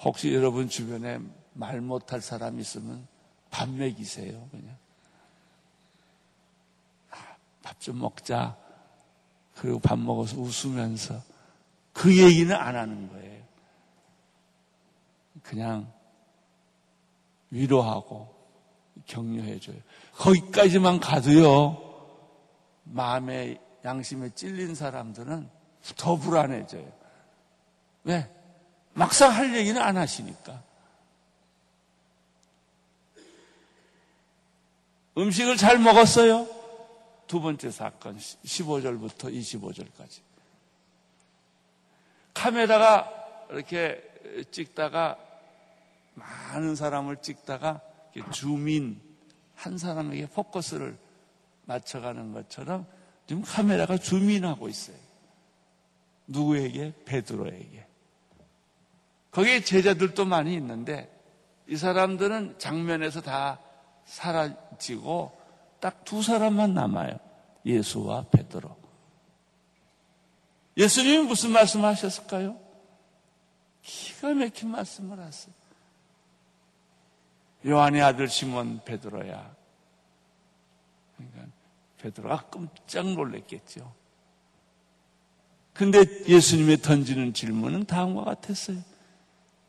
혹시 0.00 0.34
여러분 0.34 0.68
주변에 0.68 1.18
말 1.52 1.80
못할 1.80 2.20
사람 2.20 2.58
있으면 2.58 3.06
밥 3.50 3.68
먹이세요, 3.68 4.48
그냥. 4.50 4.76
아, 7.10 7.16
밥 7.62 7.78
좀 7.80 7.98
먹자. 8.00 8.63
그리고 9.56 9.78
밥 9.78 9.98
먹어서 9.98 10.36
웃으면서 10.36 11.22
그 11.92 12.16
얘기는 12.16 12.54
안 12.54 12.76
하는 12.76 13.08
거예요. 13.08 13.42
그냥 15.42 15.92
위로하고 17.50 18.34
격려해줘요. 19.06 19.76
거기까지만 20.12 20.98
가도요, 21.00 21.80
마음에, 22.84 23.60
양심에 23.84 24.30
찔린 24.30 24.74
사람들은 24.74 25.48
더 25.96 26.16
불안해져요. 26.16 26.90
왜? 28.04 28.30
막상 28.92 29.32
할 29.32 29.54
얘기는 29.56 29.80
안 29.80 29.96
하시니까. 29.96 30.62
음식을 35.16 35.56
잘 35.56 35.78
먹었어요? 35.78 36.63
두 37.26 37.40
번째 37.40 37.70
사건, 37.70 38.18
15절부터 38.18 39.32
25절까지. 39.32 40.20
카메라가 42.34 43.46
이렇게 43.50 44.02
찍다가 44.50 45.18
많은 46.14 46.74
사람을 46.76 47.16
찍다가 47.18 47.80
주민 48.32 49.00
한 49.54 49.78
사람에게 49.78 50.26
포커스를 50.26 50.96
맞춰가는 51.66 52.32
것처럼 52.32 52.86
지금 53.26 53.42
카메라가 53.42 53.96
주민하고 53.96 54.68
있어요. 54.68 54.96
누구에게? 56.26 56.92
베드로에게. 57.04 57.86
거기에 59.30 59.60
제자들도 59.60 60.24
많이 60.24 60.54
있는데 60.54 61.10
이 61.66 61.76
사람들은 61.76 62.58
장면에서 62.58 63.20
다 63.20 63.58
사라지고 64.04 65.43
딱 65.84 66.02
두 66.06 66.22
사람만 66.22 66.72
남아요. 66.72 67.18
예수와 67.66 68.24
베드로. 68.30 68.74
예수님이 70.78 71.26
무슨 71.26 71.50
말씀 71.50 71.84
하셨을까요? 71.84 72.58
기가 73.82 74.32
막힌 74.32 74.70
말씀을 74.70 75.20
하세요. 75.20 75.54
요한의 77.66 78.00
아들 78.00 78.28
시몬 78.28 78.82
베드로야. 78.86 79.54
그러니까 81.18 81.52
베드로가 81.98 82.48
깜짝 82.48 83.12
놀랐겠죠. 83.12 83.92
근데 85.74 85.98
예수님이 86.26 86.78
던지는 86.78 87.34
질문은 87.34 87.84
다음과 87.84 88.24
같았어요. 88.24 88.78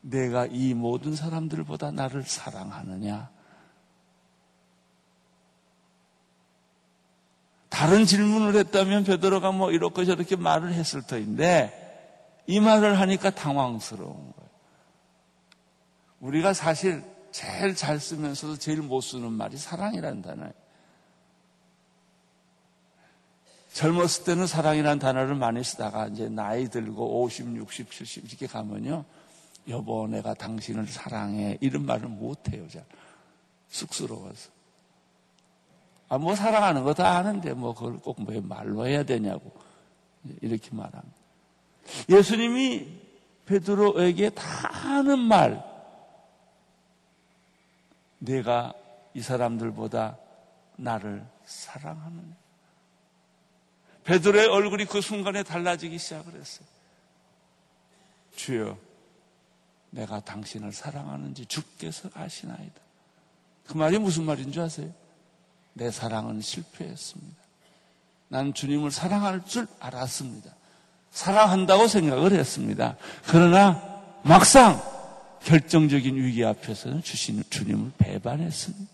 내가 0.00 0.46
이 0.46 0.72
모든 0.72 1.14
사람들보다 1.14 1.90
나를 1.90 2.22
사랑하느냐? 2.22 3.35
다른 7.76 8.06
질문을 8.06 8.56
했다면 8.56 9.04
베드로가 9.04 9.52
뭐 9.52 9.70
이렇게 9.70 10.06
저렇게 10.06 10.34
말을 10.34 10.72
했을 10.72 11.02
터인데 11.02 12.40
이 12.46 12.58
말을 12.58 12.98
하니까 12.98 13.28
당황스러운 13.28 14.14
거예요. 14.14 14.50
우리가 16.20 16.54
사실 16.54 17.04
제일 17.32 17.76
잘 17.76 18.00
쓰면서도 18.00 18.56
제일 18.56 18.80
못 18.80 19.02
쓰는 19.02 19.30
말이 19.30 19.58
사랑이라는 19.58 20.22
단어예요. 20.22 20.52
젊었을 23.74 24.24
때는 24.24 24.46
사랑이라는 24.46 24.98
단어를 24.98 25.34
많이 25.34 25.62
쓰다가 25.62 26.06
이제 26.06 26.30
나이 26.30 26.70
들고 26.70 27.24
50, 27.24 27.58
60, 27.58 27.92
70 27.92 28.24
이렇게 28.24 28.46
가면요. 28.46 29.04
여보, 29.68 30.06
내가 30.06 30.32
당신을 30.32 30.86
사랑해. 30.86 31.58
이런 31.60 31.84
말을 31.84 32.08
못 32.08 32.50
해요, 32.54 32.66
잘. 32.72 32.86
쑥스러워서. 33.68 34.55
아, 36.08 36.18
뭐 36.18 36.34
사랑하는 36.36 36.84
거 36.84 36.92
다 36.94 37.16
아는데 37.16 37.52
뭐 37.52 37.74
그걸 37.74 37.98
꼭 38.00 38.20
뭐 38.20 38.40
말로 38.42 38.86
해야 38.86 39.02
되냐고. 39.02 39.52
이렇게 40.40 40.70
말합니다. 40.72 41.16
예수님이 42.08 43.00
베드로에게 43.46 44.30
다 44.30 44.42
하는 44.68 45.18
말. 45.18 45.64
내가 48.18 48.72
이 49.14 49.20
사람들보다 49.20 50.18
나를 50.76 51.24
사랑하느냐. 51.44 52.34
베드로의 54.04 54.48
얼굴이 54.48 54.84
그 54.86 55.00
순간에 55.00 55.42
달라지기 55.42 55.98
시작을 55.98 56.34
했어요. 56.34 56.66
주여, 58.36 58.76
내가 59.90 60.20
당신을 60.20 60.72
사랑하는지 60.72 61.46
주께서 61.46 62.08
아시나이다. 62.14 62.80
그 63.66 63.76
말이 63.76 63.98
무슨 63.98 64.24
말인 64.24 64.52
줄 64.52 64.62
아세요? 64.62 64.92
내 65.76 65.90
사랑은 65.90 66.40
실패했습니다. 66.40 67.36
나는 68.28 68.54
주님을 68.54 68.90
사랑할 68.90 69.44
줄 69.44 69.66
알았습니다. 69.78 70.50
사랑한다고 71.10 71.86
생각을 71.86 72.32
했습니다. 72.32 72.96
그러나 73.26 74.02
막상 74.22 74.82
결정적인 75.44 76.16
위기 76.16 76.44
앞에서는 76.44 77.02
주신 77.02 77.42
주님을 77.50 77.92
배반했습니다. 77.98 78.86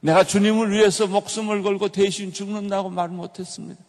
내가 0.00 0.24
주님을 0.24 0.72
위해서 0.72 1.06
목숨을 1.06 1.62
걸고 1.62 1.90
대신 1.90 2.32
죽는다고 2.32 2.88
말 2.88 3.10
못했습니다. 3.10 3.82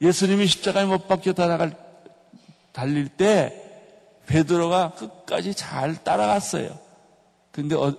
예수님이 0.00 0.46
십자가에 0.46 0.86
못 0.86 1.06
박혀 1.08 1.34
달아갈 1.34 1.76
달릴 2.72 3.08
때 3.08 3.60
베드로가 4.26 4.92
끝까지 4.94 5.54
잘 5.54 6.02
따라갔어요. 6.02 6.78
근데 7.52 7.74
어, 7.74 7.94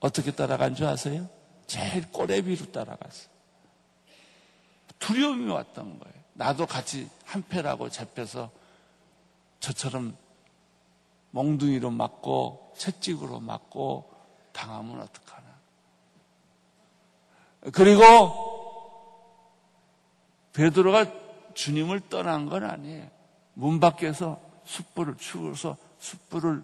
어떻게 0.00 0.30
따라간 0.30 0.74
줄 0.74 0.86
아세요? 0.86 1.28
제일 1.66 2.10
꼬레비로 2.10 2.72
따라갔어요. 2.72 3.28
두려움이 4.98 5.50
왔던 5.50 5.98
거예요. 5.98 6.14
나도 6.34 6.66
같이 6.66 7.08
한패라고 7.24 7.88
잡혀서 7.88 8.50
저처럼 9.60 10.16
몽둥이로 11.30 11.90
맞고 11.90 12.74
채찍으로 12.76 13.40
맞고 13.40 14.10
당하면 14.52 15.00
어떡하나. 15.00 15.46
그리고 17.72 18.56
베드로가 20.52 21.12
주님을 21.54 22.08
떠난 22.08 22.46
건 22.46 22.64
아니에요. 22.64 23.08
문 23.54 23.80
밖에서 23.80 24.40
숯불을 24.64 25.16
추워서 25.16 25.76
숯불을 25.98 26.62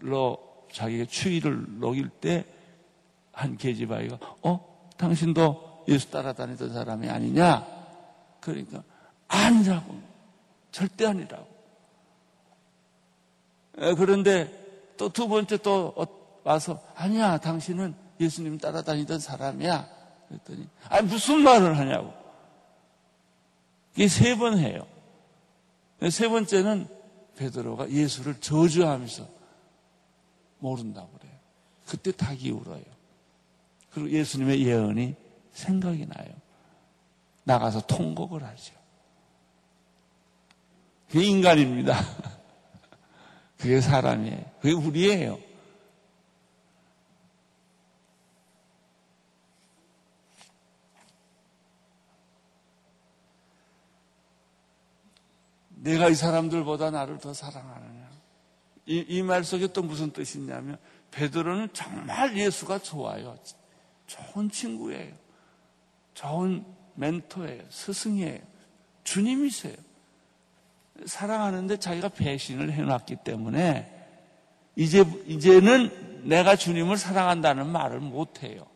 로 0.00 0.49
자기가 0.72 1.04
추위를 1.06 1.80
녹일 1.80 2.08
때 2.08 2.44
한 3.32 3.56
계집아이가 3.56 4.18
어 4.42 4.88
당신도 4.96 5.84
예수 5.88 6.10
따라다니던 6.10 6.74
사람이 6.74 7.08
아니냐? 7.08 7.66
그러니까 8.40 8.82
아니라고 9.28 9.98
절대 10.72 11.06
아니라고. 11.06 11.46
그런데 13.96 14.92
또 14.96 15.08
두 15.08 15.28
번째 15.28 15.56
또 15.58 15.94
어, 15.96 16.04
와서 16.44 16.82
아니야 16.94 17.38
당신은 17.38 17.94
예수님 18.20 18.58
따라다니던 18.58 19.18
사람이야. 19.20 19.88
그랬더니 20.28 20.68
아니 20.90 21.08
무슨 21.08 21.40
말을 21.40 21.78
하냐고. 21.78 22.12
이게 23.94 24.08
세 24.08 24.36
번 24.36 24.58
해요. 24.58 24.86
세 26.10 26.28
번째는 26.28 26.88
베드로가 27.36 27.90
예수를 27.90 28.38
저주하면서 28.40 29.26
모른다고 30.60 31.10
그래요. 31.18 31.34
그때 31.86 32.12
닭이 32.12 32.50
울어요. 32.50 32.84
그리고 33.90 34.10
예수님의 34.10 34.64
예언이 34.64 35.16
생각이 35.52 36.06
나요. 36.06 36.32
나가서 37.44 37.80
통곡을 37.86 38.44
하죠. 38.44 38.74
그게 41.08 41.24
인간입니다. 41.26 41.98
그게 43.58 43.80
사람이에요. 43.80 44.44
그게 44.60 44.72
우리예요. 44.72 45.38
내가 55.80 56.08
이 56.08 56.14
사람들보다 56.14 56.90
나를 56.90 57.18
더 57.18 57.32
사랑하는 57.32 57.89
이, 58.90 59.04
이말 59.06 59.44
속에 59.44 59.68
또 59.68 59.82
무슨 59.82 60.10
뜻이 60.10 60.38
있냐면 60.38 60.76
베드로는 61.12 61.68
정말 61.72 62.36
예수가 62.36 62.80
좋아요. 62.80 63.38
좋은 64.08 64.50
친구예요. 64.50 65.14
좋은 66.14 66.64
멘토예요. 66.96 67.62
스승이에요. 67.70 68.40
주님이세요. 69.04 69.76
사랑하는데 71.06 71.76
자기가 71.78 72.08
배신을 72.08 72.72
해놨기 72.72 73.18
때문에 73.22 73.96
이제, 74.74 75.04
이제는 75.26 76.28
내가 76.28 76.56
주님을 76.56 76.96
사랑한다는 76.96 77.68
말을 77.68 78.00
못해요. 78.00 78.66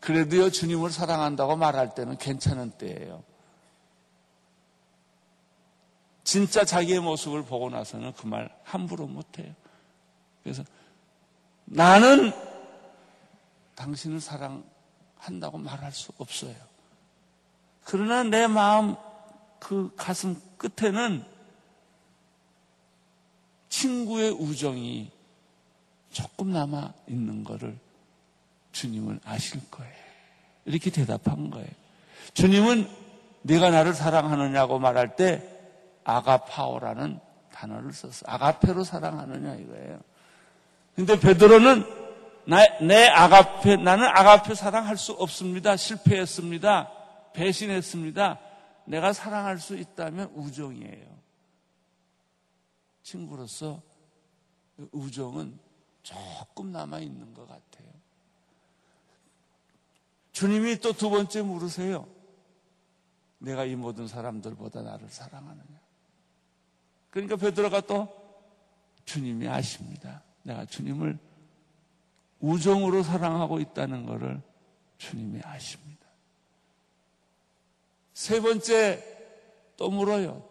그래도요, 0.00 0.50
주님을 0.50 0.90
사랑한다고 0.90 1.56
말할 1.56 1.94
때는 1.94 2.16
괜찮은 2.16 2.70
때예요. 2.72 3.22
진짜 6.24 6.64
자기의 6.64 7.00
모습을 7.00 7.44
보고 7.44 7.70
나서는 7.70 8.12
그 8.14 8.26
말 8.26 8.50
함부로 8.64 9.06
못해요. 9.06 9.54
그래서 10.42 10.64
나는 11.66 12.32
당신을 13.74 14.20
사랑한다고 14.20 15.58
말할 15.58 15.92
수 15.92 16.12
없어요. 16.18 16.54
그러나 17.84 18.22
내 18.22 18.46
마음 18.46 18.96
그 19.58 19.92
가슴 19.96 20.40
끝에는 20.56 21.24
친구의 23.68 24.30
우정이 24.30 25.10
조금 26.10 26.52
남아 26.52 26.92
있는 27.08 27.44
것을 27.44 27.76
주님은 28.72 29.20
아실 29.24 29.60
거예요. 29.70 29.92
이렇게 30.64 30.90
대답한 30.90 31.50
거예요. 31.50 31.68
주님은 32.34 32.88
네가 33.42 33.70
나를 33.70 33.94
사랑하느냐고 33.94 34.78
말할 34.78 35.16
때 35.16 35.53
아가파오라는 36.04 37.20
단어를 37.52 37.92
썼어. 37.92 38.22
아가페로 38.26 38.84
사랑하느냐 38.84 39.54
이거예요. 39.56 40.00
근데 40.94 41.18
베드로는 41.18 41.84
나, 42.46 42.58
내 42.80 43.06
아가페 43.08 43.76
나는 43.76 44.06
아가페 44.06 44.54
사랑할 44.54 44.96
수 44.96 45.12
없습니다. 45.12 45.76
실패했습니다. 45.76 46.90
배신했습니다. 47.32 48.38
내가 48.86 49.12
사랑할 49.12 49.58
수 49.58 49.76
있다면 49.76 50.30
우정이에요. 50.34 51.06
친구로서 53.02 53.82
우정은 54.92 55.58
조금 56.02 56.70
남아 56.72 56.98
있는 57.00 57.32
것 57.32 57.46
같아요. 57.48 57.88
주님이 60.32 60.78
또 60.80 60.92
두 60.92 61.10
번째 61.10 61.42
물으세요. 61.42 62.06
내가 63.38 63.64
이 63.64 63.74
모든 63.76 64.08
사람들보다 64.08 64.82
나를 64.82 65.08
사랑하느냐? 65.08 65.83
그러니까 67.14 67.36
베드로가 67.36 67.82
또 67.82 68.08
주님이 69.04 69.46
아십니다. 69.46 70.24
내가 70.42 70.64
주님을 70.64 71.16
우정으로 72.40 73.04
사랑하고 73.04 73.60
있다는 73.60 74.04
것을 74.04 74.42
주님이 74.98 75.40
아십니다. 75.44 76.08
세 78.14 78.40
번째 78.40 79.00
또 79.76 79.90
물어요. 79.90 80.42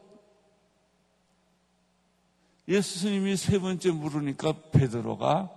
예수님이 2.70 3.36
세 3.36 3.60
번째 3.60 3.92
물으니까 3.92 4.54
베드로가 4.72 5.52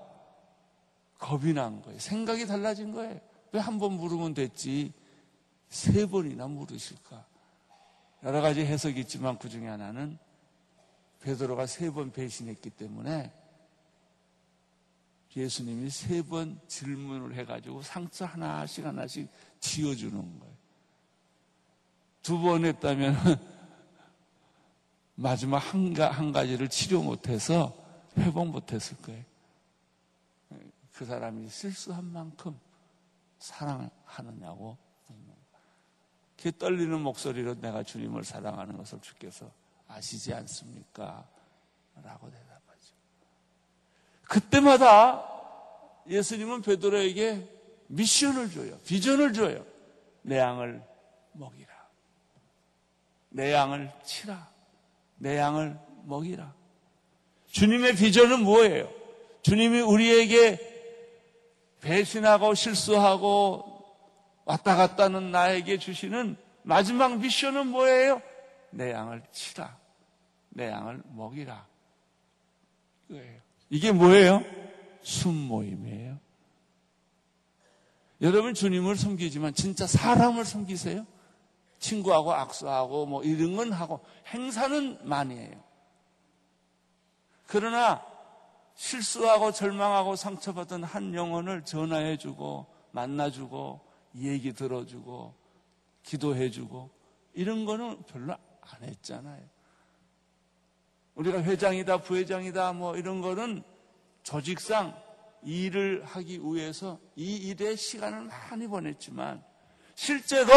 겁이 1.19 1.53
난 1.53 1.83
거예요. 1.83 2.01
생각이 2.01 2.49
달라진 2.49 2.90
거예요. 2.92 3.21
왜 3.53 3.61
한 3.61 3.79
번 3.79 3.92
물으면 3.92 4.35
됐지 4.35 4.92
세 5.69 6.05
번이나 6.07 6.49
물으실까? 6.49 7.25
여러 8.25 8.40
가지 8.40 8.62
해석이 8.66 8.99
있지만 9.03 9.38
그 9.38 9.49
중에 9.49 9.69
하나는 9.69 10.19
베드로가 11.27 11.67
세 11.67 11.91
번 11.91 12.12
배신했기 12.12 12.71
때문에 12.71 13.33
예수님이 15.35 15.91
세 15.91 16.23
번 16.23 16.59
질문을 16.69 17.35
해가지고 17.35 17.83
상처 17.83 18.25
하나씩 18.25 18.87
하나씩 18.87 19.29
지어주는 19.61 20.39
거예요. 20.39 20.57
두 22.23 22.39
번 22.39 22.65
했다면 22.65 23.15
마지막 25.17 25.59
한, 25.59 25.93
가, 25.95 26.11
한 26.11 26.31
가지를 26.31 26.69
치료 26.69 27.03
못해서 27.03 27.77
회복 28.17 28.47
못했을 28.47 28.97
거예요. 28.99 29.25
그 30.93 31.05
사람이 31.05 31.49
실수한 31.49 32.05
만큼 32.05 32.59
사랑하느냐고. 33.41 34.79
그 36.41 36.53
떨리는 36.53 37.01
목소리로 37.01 37.61
내가 37.61 37.83
주님을 37.83 38.25
사랑하는 38.25 38.77
것을 38.77 39.01
주께서 39.01 39.51
아시지 39.97 40.35
않습니까? 40.35 41.27
라고 42.03 42.31
대답하죠. 42.31 42.95
그때마다 44.29 45.27
예수님은 46.07 46.61
베드로에게 46.63 47.49
미션을 47.87 48.51
줘요. 48.51 48.79
비전을 48.81 49.33
줘요. 49.33 49.65
내 50.23 50.39
양을 50.39 50.83
먹이라. 51.33 51.69
내 53.31 53.53
양을 53.53 53.91
치라. 54.05 54.51
내 55.17 55.39
양을 55.39 55.79
먹이라. 56.05 56.53
주님의 57.51 57.97
비전은 57.97 58.43
뭐예요? 58.43 58.93
주님이 59.43 59.81
우리에게 59.81 60.75
배신하고 61.81 62.55
실수하고 62.55 63.97
왔다 64.45 64.77
갔다 64.77 65.05
하는 65.05 65.31
나에게 65.31 65.79
주시는 65.79 66.37
마지막 66.65 67.19
미션은 67.19 67.69
뭐예요? 67.69 68.21
내 68.71 68.93
양을 68.93 69.23
치라. 69.33 69.86
내 70.57 70.71
양을 70.71 71.03
먹이라. 71.11 71.66
이거예요. 73.11 73.40
이게 73.69 73.92
뭐예요? 73.92 74.42
순모임이에요. 75.03 76.19
여러분 78.23 78.55
주님을 78.55 78.97
섬기지만 78.97 79.53
진짜 79.53 79.87
사람을 79.87 80.47
섬기세요? 80.47 81.07
친구하고 81.79 82.33
악수하고 82.33 83.05
뭐 83.05 83.23
이런 83.23 83.55
건 83.55 83.71
하고 83.71 84.01
행사는 84.29 85.07
많이 85.07 85.37
해요. 85.37 85.62
그러나 87.47 88.03
실수하고 88.77 89.53
절망하고 89.53 90.16
상처받은 90.16 90.85
한 90.85 91.14
영혼을 91.14 91.66
전화해주고 91.66 92.66
만나주고 92.92 93.81
얘기 94.16 94.55
들어주고 94.55 95.35
기도해주고 96.03 96.90
이런 97.35 97.66
거는 97.66 98.05
별로 98.05 98.33
안 98.33 98.83
했잖아요. 98.83 99.56
우리가 101.17 101.43
회장이다, 101.43 101.99
부회장이다, 101.99 102.73
뭐 102.75 102.97
이런 102.97 103.21
거는 103.21 103.63
조직상 104.23 104.95
일을 105.43 106.05
하기 106.05 106.41
위해서 106.43 106.99
이 107.15 107.37
일에 107.37 107.77
시간을 107.77 108.25
많이 108.25 108.67
보냈지만 108.67 109.43
실제로 109.95 110.53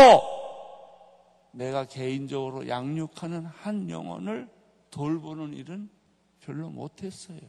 내가 1.51 1.85
개인적으로 1.85 2.67
양육하는 2.67 3.45
한 3.45 3.89
영혼을 3.89 4.49
돌보는 4.91 5.53
일은 5.53 5.89
별로 6.41 6.69
못했어요. 6.69 7.39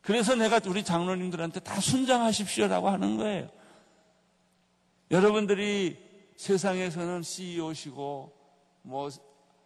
그래서 0.00 0.34
내가 0.34 0.60
우리 0.66 0.84
장로님들한테 0.84 1.60
다 1.60 1.80
순장하십시오라고 1.80 2.88
하는 2.88 3.16
거예요. 3.16 3.48
여러분들이 5.10 5.98
세상에서는 6.36 7.22
CEO시고 7.22 8.32
뭐 8.82 9.08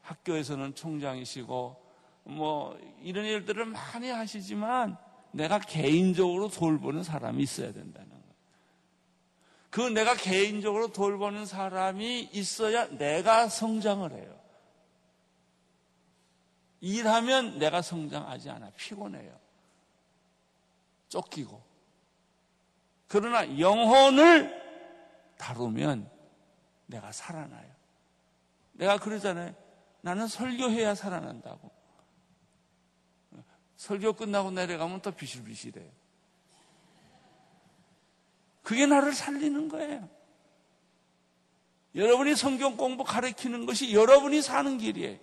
학교에서는 0.09 0.75
총장이시고 0.75 1.85
뭐 2.25 2.79
이런 3.03 3.25
일들을 3.27 3.65
많이 3.67 4.11
하시지만 4.11 4.97
내가 5.33 5.59
개인적으로 5.59 6.49
돌보는 6.49 7.03
사람이 7.03 7.43
있어야 7.43 7.73
된다는 7.73 8.09
거예요. 8.09 8.23
그 9.71 9.81
내가 9.81 10.15
개인적으로 10.15 10.93
돌보는 10.93 11.45
사람이 11.45 12.31
있어야 12.33 12.87
내가 12.89 13.49
성장을 13.49 14.11
해요. 14.13 14.39
일하면 16.81 17.59
내가 17.59 17.83
성장하지 17.83 18.51
않아. 18.51 18.71
피곤해요. 18.77 19.39
쫓기고. 21.09 21.63
그러나 23.09 23.59
영혼을 23.59 24.57
다루면 25.39 26.11
내가 26.87 27.13
살아나요. 27.13 27.69
내가 28.73 28.97
그러잖아요. 28.97 29.68
나는 30.01 30.27
설교해야 30.27 30.95
살아난다고. 30.95 31.71
설교 33.77 34.15
끝나고 34.15 34.51
내려가면 34.51 35.01
또 35.03 35.13
비실비실해요. 35.13 35.91
그게 38.63 38.87
나를 38.87 39.15
살리는 39.15 39.69
거예요. 39.69 40.09
여러분이 41.95 42.35
성경 42.35 42.77
공부 42.77 43.05
가르치는 43.05 43.67
것이 43.67 43.95
여러분이 43.95 44.43
사는 44.43 44.79
길이에요. 44.79 45.19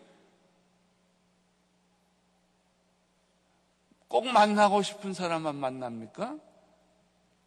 꼭 4.08 4.26
만나고 4.28 4.82
싶은 4.82 5.14
사람만 5.14 5.56
만납니까? 5.56 6.40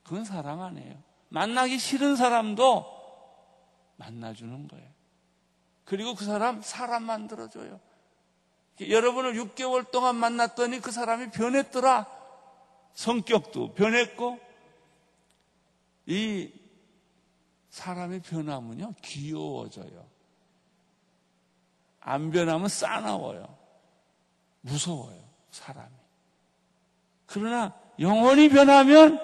그건 0.03 0.25
사랑 0.25 0.63
아니에요. 0.63 1.03
만나기 1.31 1.79
싫은 1.79 2.17
사람도 2.17 2.87
만나주는 3.97 4.69
거예요. 4.69 4.98
그리고 5.89 6.15
그 6.15 6.27
사람 6.27 6.61
사람 6.61 7.05
만들어줘요. 7.05 7.81
여러분을 8.79 9.33
6개월 9.43 9.91
동안 9.91 10.17
만났더니 10.17 10.81
그 10.81 10.93
사람이 10.93 11.31
변했더라. 11.31 12.07
성격도 12.93 13.73
변했고, 13.73 14.39
이 16.05 16.53
사람이 17.71 18.21
변하면요, 18.21 18.97
귀여워져요. 19.03 20.07
안 22.01 22.33
변하면 22.33 22.69
싸나워요. 22.69 23.57
무서워요, 24.61 25.25
사람이. 25.53 25.95
그러나 27.25 27.75
영원히 27.99 28.51
변하면 28.51 29.19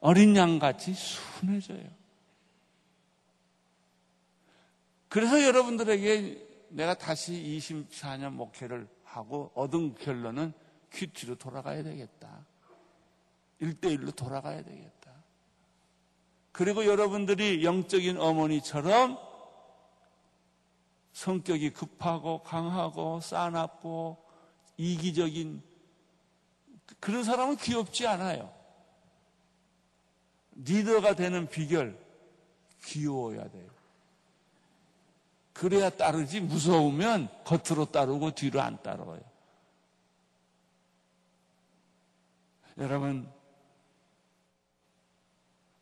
어린 0.00 0.34
양같이 0.34 0.92
순해져요. 0.92 2.01
그래서 5.12 5.42
여러분들에게 5.42 6.68
내가 6.70 6.94
다시 6.94 7.34
24년 7.34 8.32
목회를 8.32 8.88
하고 9.04 9.52
얻은 9.54 9.96
결론은 9.96 10.54
큐티로 10.90 11.34
돌아가야 11.34 11.82
되겠다. 11.82 12.46
1대1로 13.60 14.16
돌아가야 14.16 14.64
되겠다. 14.64 15.12
그리고 16.50 16.86
여러분들이 16.86 17.62
영적인 17.62 18.18
어머니처럼 18.18 19.18
성격이 21.12 21.74
급하고 21.74 22.42
강하고 22.42 23.20
싸납고 23.20 24.16
이기적인 24.78 25.62
그런 27.00 27.22
사람은 27.22 27.56
귀엽지 27.56 28.06
않아요. 28.06 28.50
리더가 30.52 31.16
되는 31.16 31.46
비결 31.50 32.02
귀여워야 32.82 33.50
돼요. 33.50 33.71
그래야 35.52 35.90
따르지 35.90 36.40
무서우면 36.40 37.44
겉으로 37.44 37.86
따르고 37.86 38.32
뒤로 38.32 38.60
안 38.60 38.82
따라와요. 38.82 39.20
여러분 42.78 43.30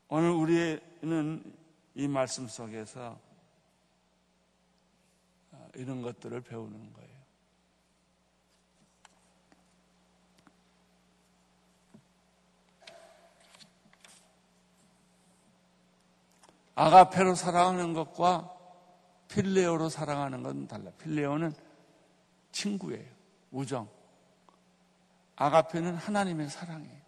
오늘 0.09 0.31
우리는 0.31 1.57
이 1.95 2.09
말씀 2.09 2.49
속에서 2.49 3.19
이런 5.75 6.03
것들을 6.03 6.41
배우는 6.41 6.93
거예요. 6.93 7.11
아가페로 16.75 17.35
사랑하는 17.35 17.93
것과 17.93 18.60
필레오로 19.33 19.89
사랑하는 19.89 20.43
건 20.43 20.67
달라. 20.67 20.91
필레오는 20.93 21.53
친구예요. 22.53 23.09
우정. 23.51 23.89
아가페는 25.37 25.95
하나님의 25.97 26.51
사랑이에요. 26.51 27.01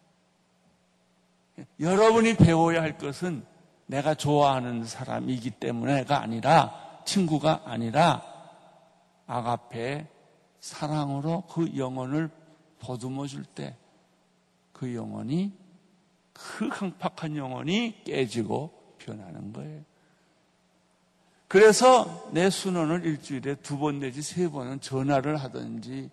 여러분이 1.80 2.34
배워야 2.34 2.80
할 2.80 2.96
것은 2.96 3.44
내가 3.86 4.14
좋아하는 4.14 4.84
사람이기 4.84 5.50
때문에가 5.50 6.20
아니라 6.22 7.02
친구가 7.04 7.62
아니라 7.66 8.22
아가페 9.26 10.08
사랑으로 10.60 11.42
그 11.50 11.76
영혼을 11.76 12.30
보듬어 12.78 13.26
줄 13.26 13.44
때 13.44 13.76
그 14.82 14.96
영혼이 14.96 15.52
그 16.32 16.68
강팍한 16.68 17.36
영혼이 17.36 18.02
깨지고 18.02 18.96
변하는 18.98 19.52
거예요. 19.52 19.84
그래서 21.52 22.30
내 22.32 22.48
순원을 22.48 23.04
일주일에 23.04 23.56
두 23.56 23.76
번 23.76 23.98
내지 23.98 24.22
세 24.22 24.48
번은 24.48 24.80
전화를 24.80 25.36
하든지 25.36 26.10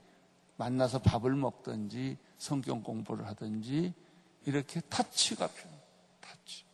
만나서 0.57 0.99
밥을 0.99 1.33
먹든지 1.33 2.17
성경 2.37 2.83
공부를 2.83 3.25
하든지 3.25 3.93
이렇게 4.45 4.81
타치가 4.81 5.47
필요 5.47 5.69
타치. 6.19 6.65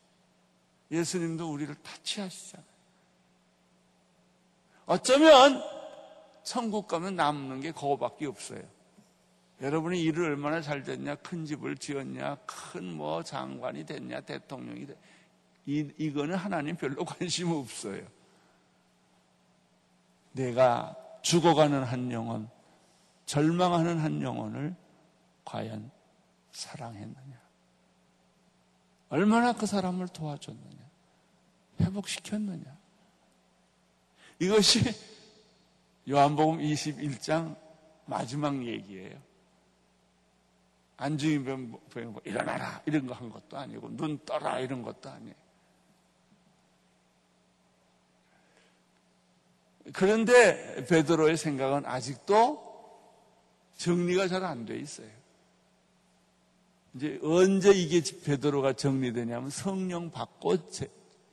예수님도 0.89 1.51
우리를 1.51 1.75
타치하시잖아요. 1.75 2.65
어쩌면 4.87 5.61
천국 6.43 6.87
가면 6.87 7.15
남는 7.15 7.61
게 7.61 7.71
그거밖에 7.71 8.25
없어요. 8.25 8.63
여러분이 9.61 10.01
일을 10.01 10.25
얼마나 10.25 10.59
잘 10.61 10.81
됐냐, 10.81 11.15
큰 11.17 11.45
집을 11.45 11.77
지었냐, 11.77 12.37
큰 12.47 12.95
뭐 12.95 13.21
장관이 13.21 13.85
됐냐, 13.85 14.21
대통령이 14.21 14.87
됐냐. 14.87 14.99
이, 15.67 15.87
이거는 15.99 16.35
하나님 16.35 16.75
별로 16.75 17.05
관심 17.05 17.51
없어요. 17.51 18.03
내가 20.35 20.95
죽어가는 21.21 21.83
한 21.83 22.11
영혼, 22.11 22.49
절망하는 23.25 23.99
한 23.99 24.21
영혼을 24.21 24.75
과연 25.45 25.89
사랑했느냐? 26.51 27.41
얼마나 29.09 29.53
그 29.53 29.65
사람을 29.65 30.09
도와줬느냐? 30.09 30.85
회복시켰느냐? 31.81 32.77
이것이 34.39 34.79
요한복음 36.07 36.59
21장 36.59 37.57
마지막 38.05 38.65
얘기예요. 38.65 39.17
뭐 42.11 42.21
일어나라 42.25 42.81
이런 42.85 43.07
거 43.07 43.13
한 43.13 43.29
것도 43.29 43.57
아니고 43.57 43.95
눈 43.95 44.19
떠라 44.25 44.59
이런 44.59 44.81
것도 44.81 45.09
아니에요. 45.09 45.44
그런데 49.93 50.85
베드로의 50.85 51.37
생각은 51.37 51.85
아직도 51.85 52.63
정리가 53.77 54.27
잘 54.27 54.43
안 54.43 54.65
돼 54.65 54.77
있어요. 54.77 55.09
이제 56.95 57.19
언제 57.21 57.71
이게 57.71 58.01
베드로가 58.23 58.73
정리되냐면 58.73 59.49
성령 59.49 60.09
받고 60.09 60.57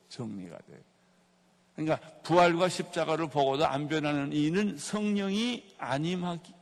정리가 0.09 0.57
돼요. 0.57 0.79
그러니까 1.75 2.07
부활과 2.21 2.69
십자가를 2.69 3.29
보고도 3.29 3.65
안 3.65 3.87
변하는 3.87 4.31
이유는 4.33 4.77
성령이 4.77 5.75
아님하기 5.77 6.53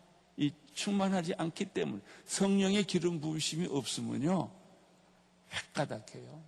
충만하지 0.73 1.34
않기 1.38 1.65
때문에 1.65 2.01
성령의 2.25 2.86
기름 2.86 3.19
부으심이 3.19 3.67
없으면요 3.69 4.49
헷가닥해요. 5.51 6.41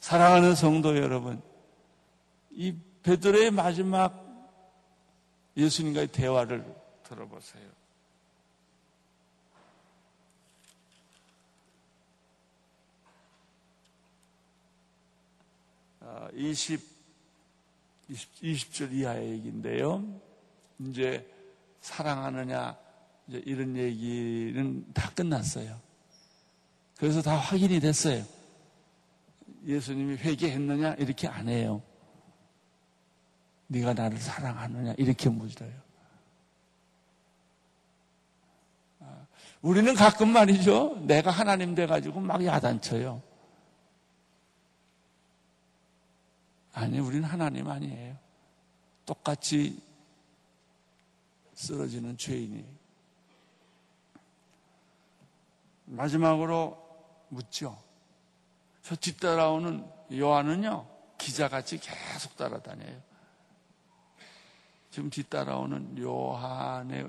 사랑하는 0.00 0.54
성도 0.54 0.96
여러분, 0.96 1.40
이 2.58 2.74
베드로의 3.04 3.52
마지막 3.52 4.26
예수님과의 5.56 6.08
대화를 6.08 6.64
들어보세요. 7.04 7.70
20, 16.34 16.80
20, 18.08 18.34
20절 18.42 18.92
이하의 18.92 19.30
얘기인데요. 19.34 20.20
이제 20.80 21.32
사랑하느냐, 21.80 22.76
이제 23.28 23.40
이런 23.46 23.76
얘기는 23.76 24.92
다 24.92 25.12
끝났어요. 25.14 25.80
그래서 26.96 27.22
다 27.22 27.36
확인이 27.36 27.78
됐어요. 27.78 28.24
예수님이 29.64 30.16
회개했느냐? 30.16 30.94
이렇게 30.94 31.28
안 31.28 31.48
해요. 31.48 31.82
네가 33.68 33.94
나를 33.94 34.18
사랑하느냐 34.18 34.94
이렇게 34.96 35.28
물어요. 35.28 35.72
아, 39.00 39.26
우리는 39.62 39.94
가끔 39.94 40.30
말이죠. 40.30 40.96
내가 41.06 41.30
하나님 41.30 41.74
돼가지고 41.74 42.20
막 42.20 42.44
야단쳐요. 42.44 43.22
아니, 46.72 46.98
우리는 46.98 47.24
하나님 47.24 47.68
아니에요. 47.68 48.16
똑같이 49.04 49.82
쓰러지는 51.54 52.16
죄인이. 52.16 52.64
마지막으로 55.86 57.26
묻죠. 57.28 57.82
저 58.82 58.94
뒤따라오는 58.94 59.84
요한은요, 60.12 60.86
기자같이 61.18 61.78
계속 61.78 62.36
따라다녀요. 62.36 63.07
지금 64.98 65.10
뒤따라오는 65.10 65.96
요한의 65.96 67.08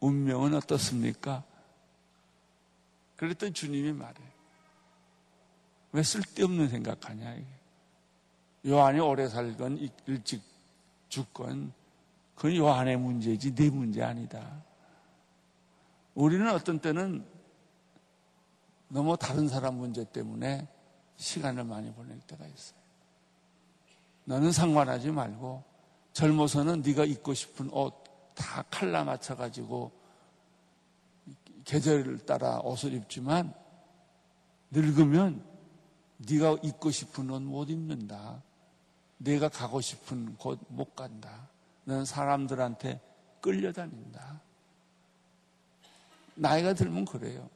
운명은 0.00 0.54
어떻습니까? 0.54 1.44
그랬더니 3.16 3.52
주님이 3.52 3.92
말해요. 3.92 4.26
왜 5.92 6.02
쓸데없는 6.02 6.68
생각하냐, 6.70 7.34
이게. 7.34 7.46
요한이 8.66 9.00
오래 9.00 9.28
살건 9.28 9.76
일찍 10.06 10.42
죽건 11.10 11.74
그건 12.36 12.56
요한의 12.56 12.96
문제지 12.96 13.54
내 13.54 13.68
문제 13.68 14.02
아니다. 14.02 14.64
우리는 16.14 16.50
어떤 16.50 16.78
때는 16.78 17.22
너무 18.88 19.14
다른 19.18 19.46
사람 19.46 19.74
문제 19.74 20.10
때문에 20.10 20.66
시간을 21.18 21.64
많이 21.64 21.92
보낼 21.92 22.18
때가 22.20 22.46
있어요. 22.46 22.80
너는 24.24 24.52
상관하지 24.52 25.10
말고 25.10 25.73
젊어서는 26.14 26.80
네가 26.80 27.04
입고 27.04 27.34
싶은 27.34 27.70
옷 27.70 28.04
다 28.34 28.64
칼라 28.70 29.04
맞춰 29.04 29.36
가지고 29.36 29.92
계절을 31.64 32.26
따라 32.26 32.58
옷을 32.58 32.92
입지만 32.92 33.54
늙으면 34.70 35.44
네가 36.18 36.58
입고 36.62 36.90
싶은 36.90 37.30
옷 37.30 37.42
못 37.42 37.70
입는다. 37.70 38.42
내가 39.18 39.48
가고 39.48 39.80
싶은 39.80 40.36
곳 40.36 40.58
못 40.68 40.94
간다. 40.94 41.48
너는 41.84 42.04
사람들한테 42.04 43.00
끌려다닌다. 43.40 44.40
나이가 46.34 46.74
들면 46.74 47.04
그래요. 47.04 47.48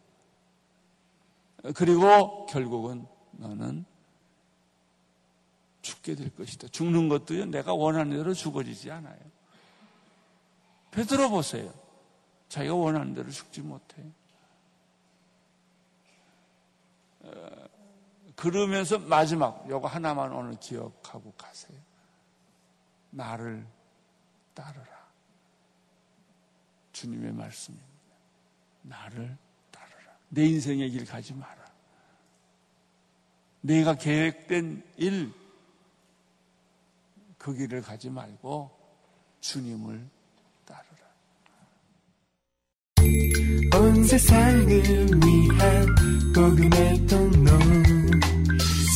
그리고 1.75 2.47
결국은 2.47 3.07
너는 3.33 3.85
죽게 5.83 6.15
될 6.15 6.35
것이다. 6.35 6.69
죽는 6.69 7.09
것도요, 7.09 7.47
내가 7.47 7.75
원하는 7.75 8.17
대로 8.17 8.35
죽어지지 8.35 8.91
않아요. 8.91 9.19
베드로 10.91 11.31
보세요. 11.31 11.73
자기가 12.49 12.75
원하는 12.75 13.15
대로 13.15 13.31
죽지 13.31 13.61
못해. 13.61 14.03
어, 17.21 17.69
그러면서 18.37 18.99
마지막, 18.99 19.69
요거 19.69 19.89
하나만 19.89 20.33
오늘 20.33 20.59
기억하고 20.59 21.33
가세요. 21.33 21.79
나를 23.11 23.67
따르라. 24.55 25.09
주님의 26.93 27.33
말씀입니다. 27.33 27.89
나를 28.83 29.37
따르라. 29.71 30.19
내 30.29 30.47
인생의 30.47 30.91
길 30.91 31.05
가지 31.05 31.35
마라. 31.35 31.69
내가 33.61 33.95
계획된 33.95 34.85
일, 34.97 35.33
그 37.49 37.55
길을 37.55 37.81
가지 37.81 38.11
말고 38.11 38.71
주님을 39.41 40.07
따르라. 40.67 40.85
온 43.75 44.05
세상을 44.05 44.67
위한 44.69 45.87
복음의 46.35 47.07
통로 47.07 47.51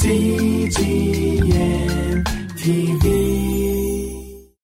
CGM 0.02 1.44
TV 2.58 3.51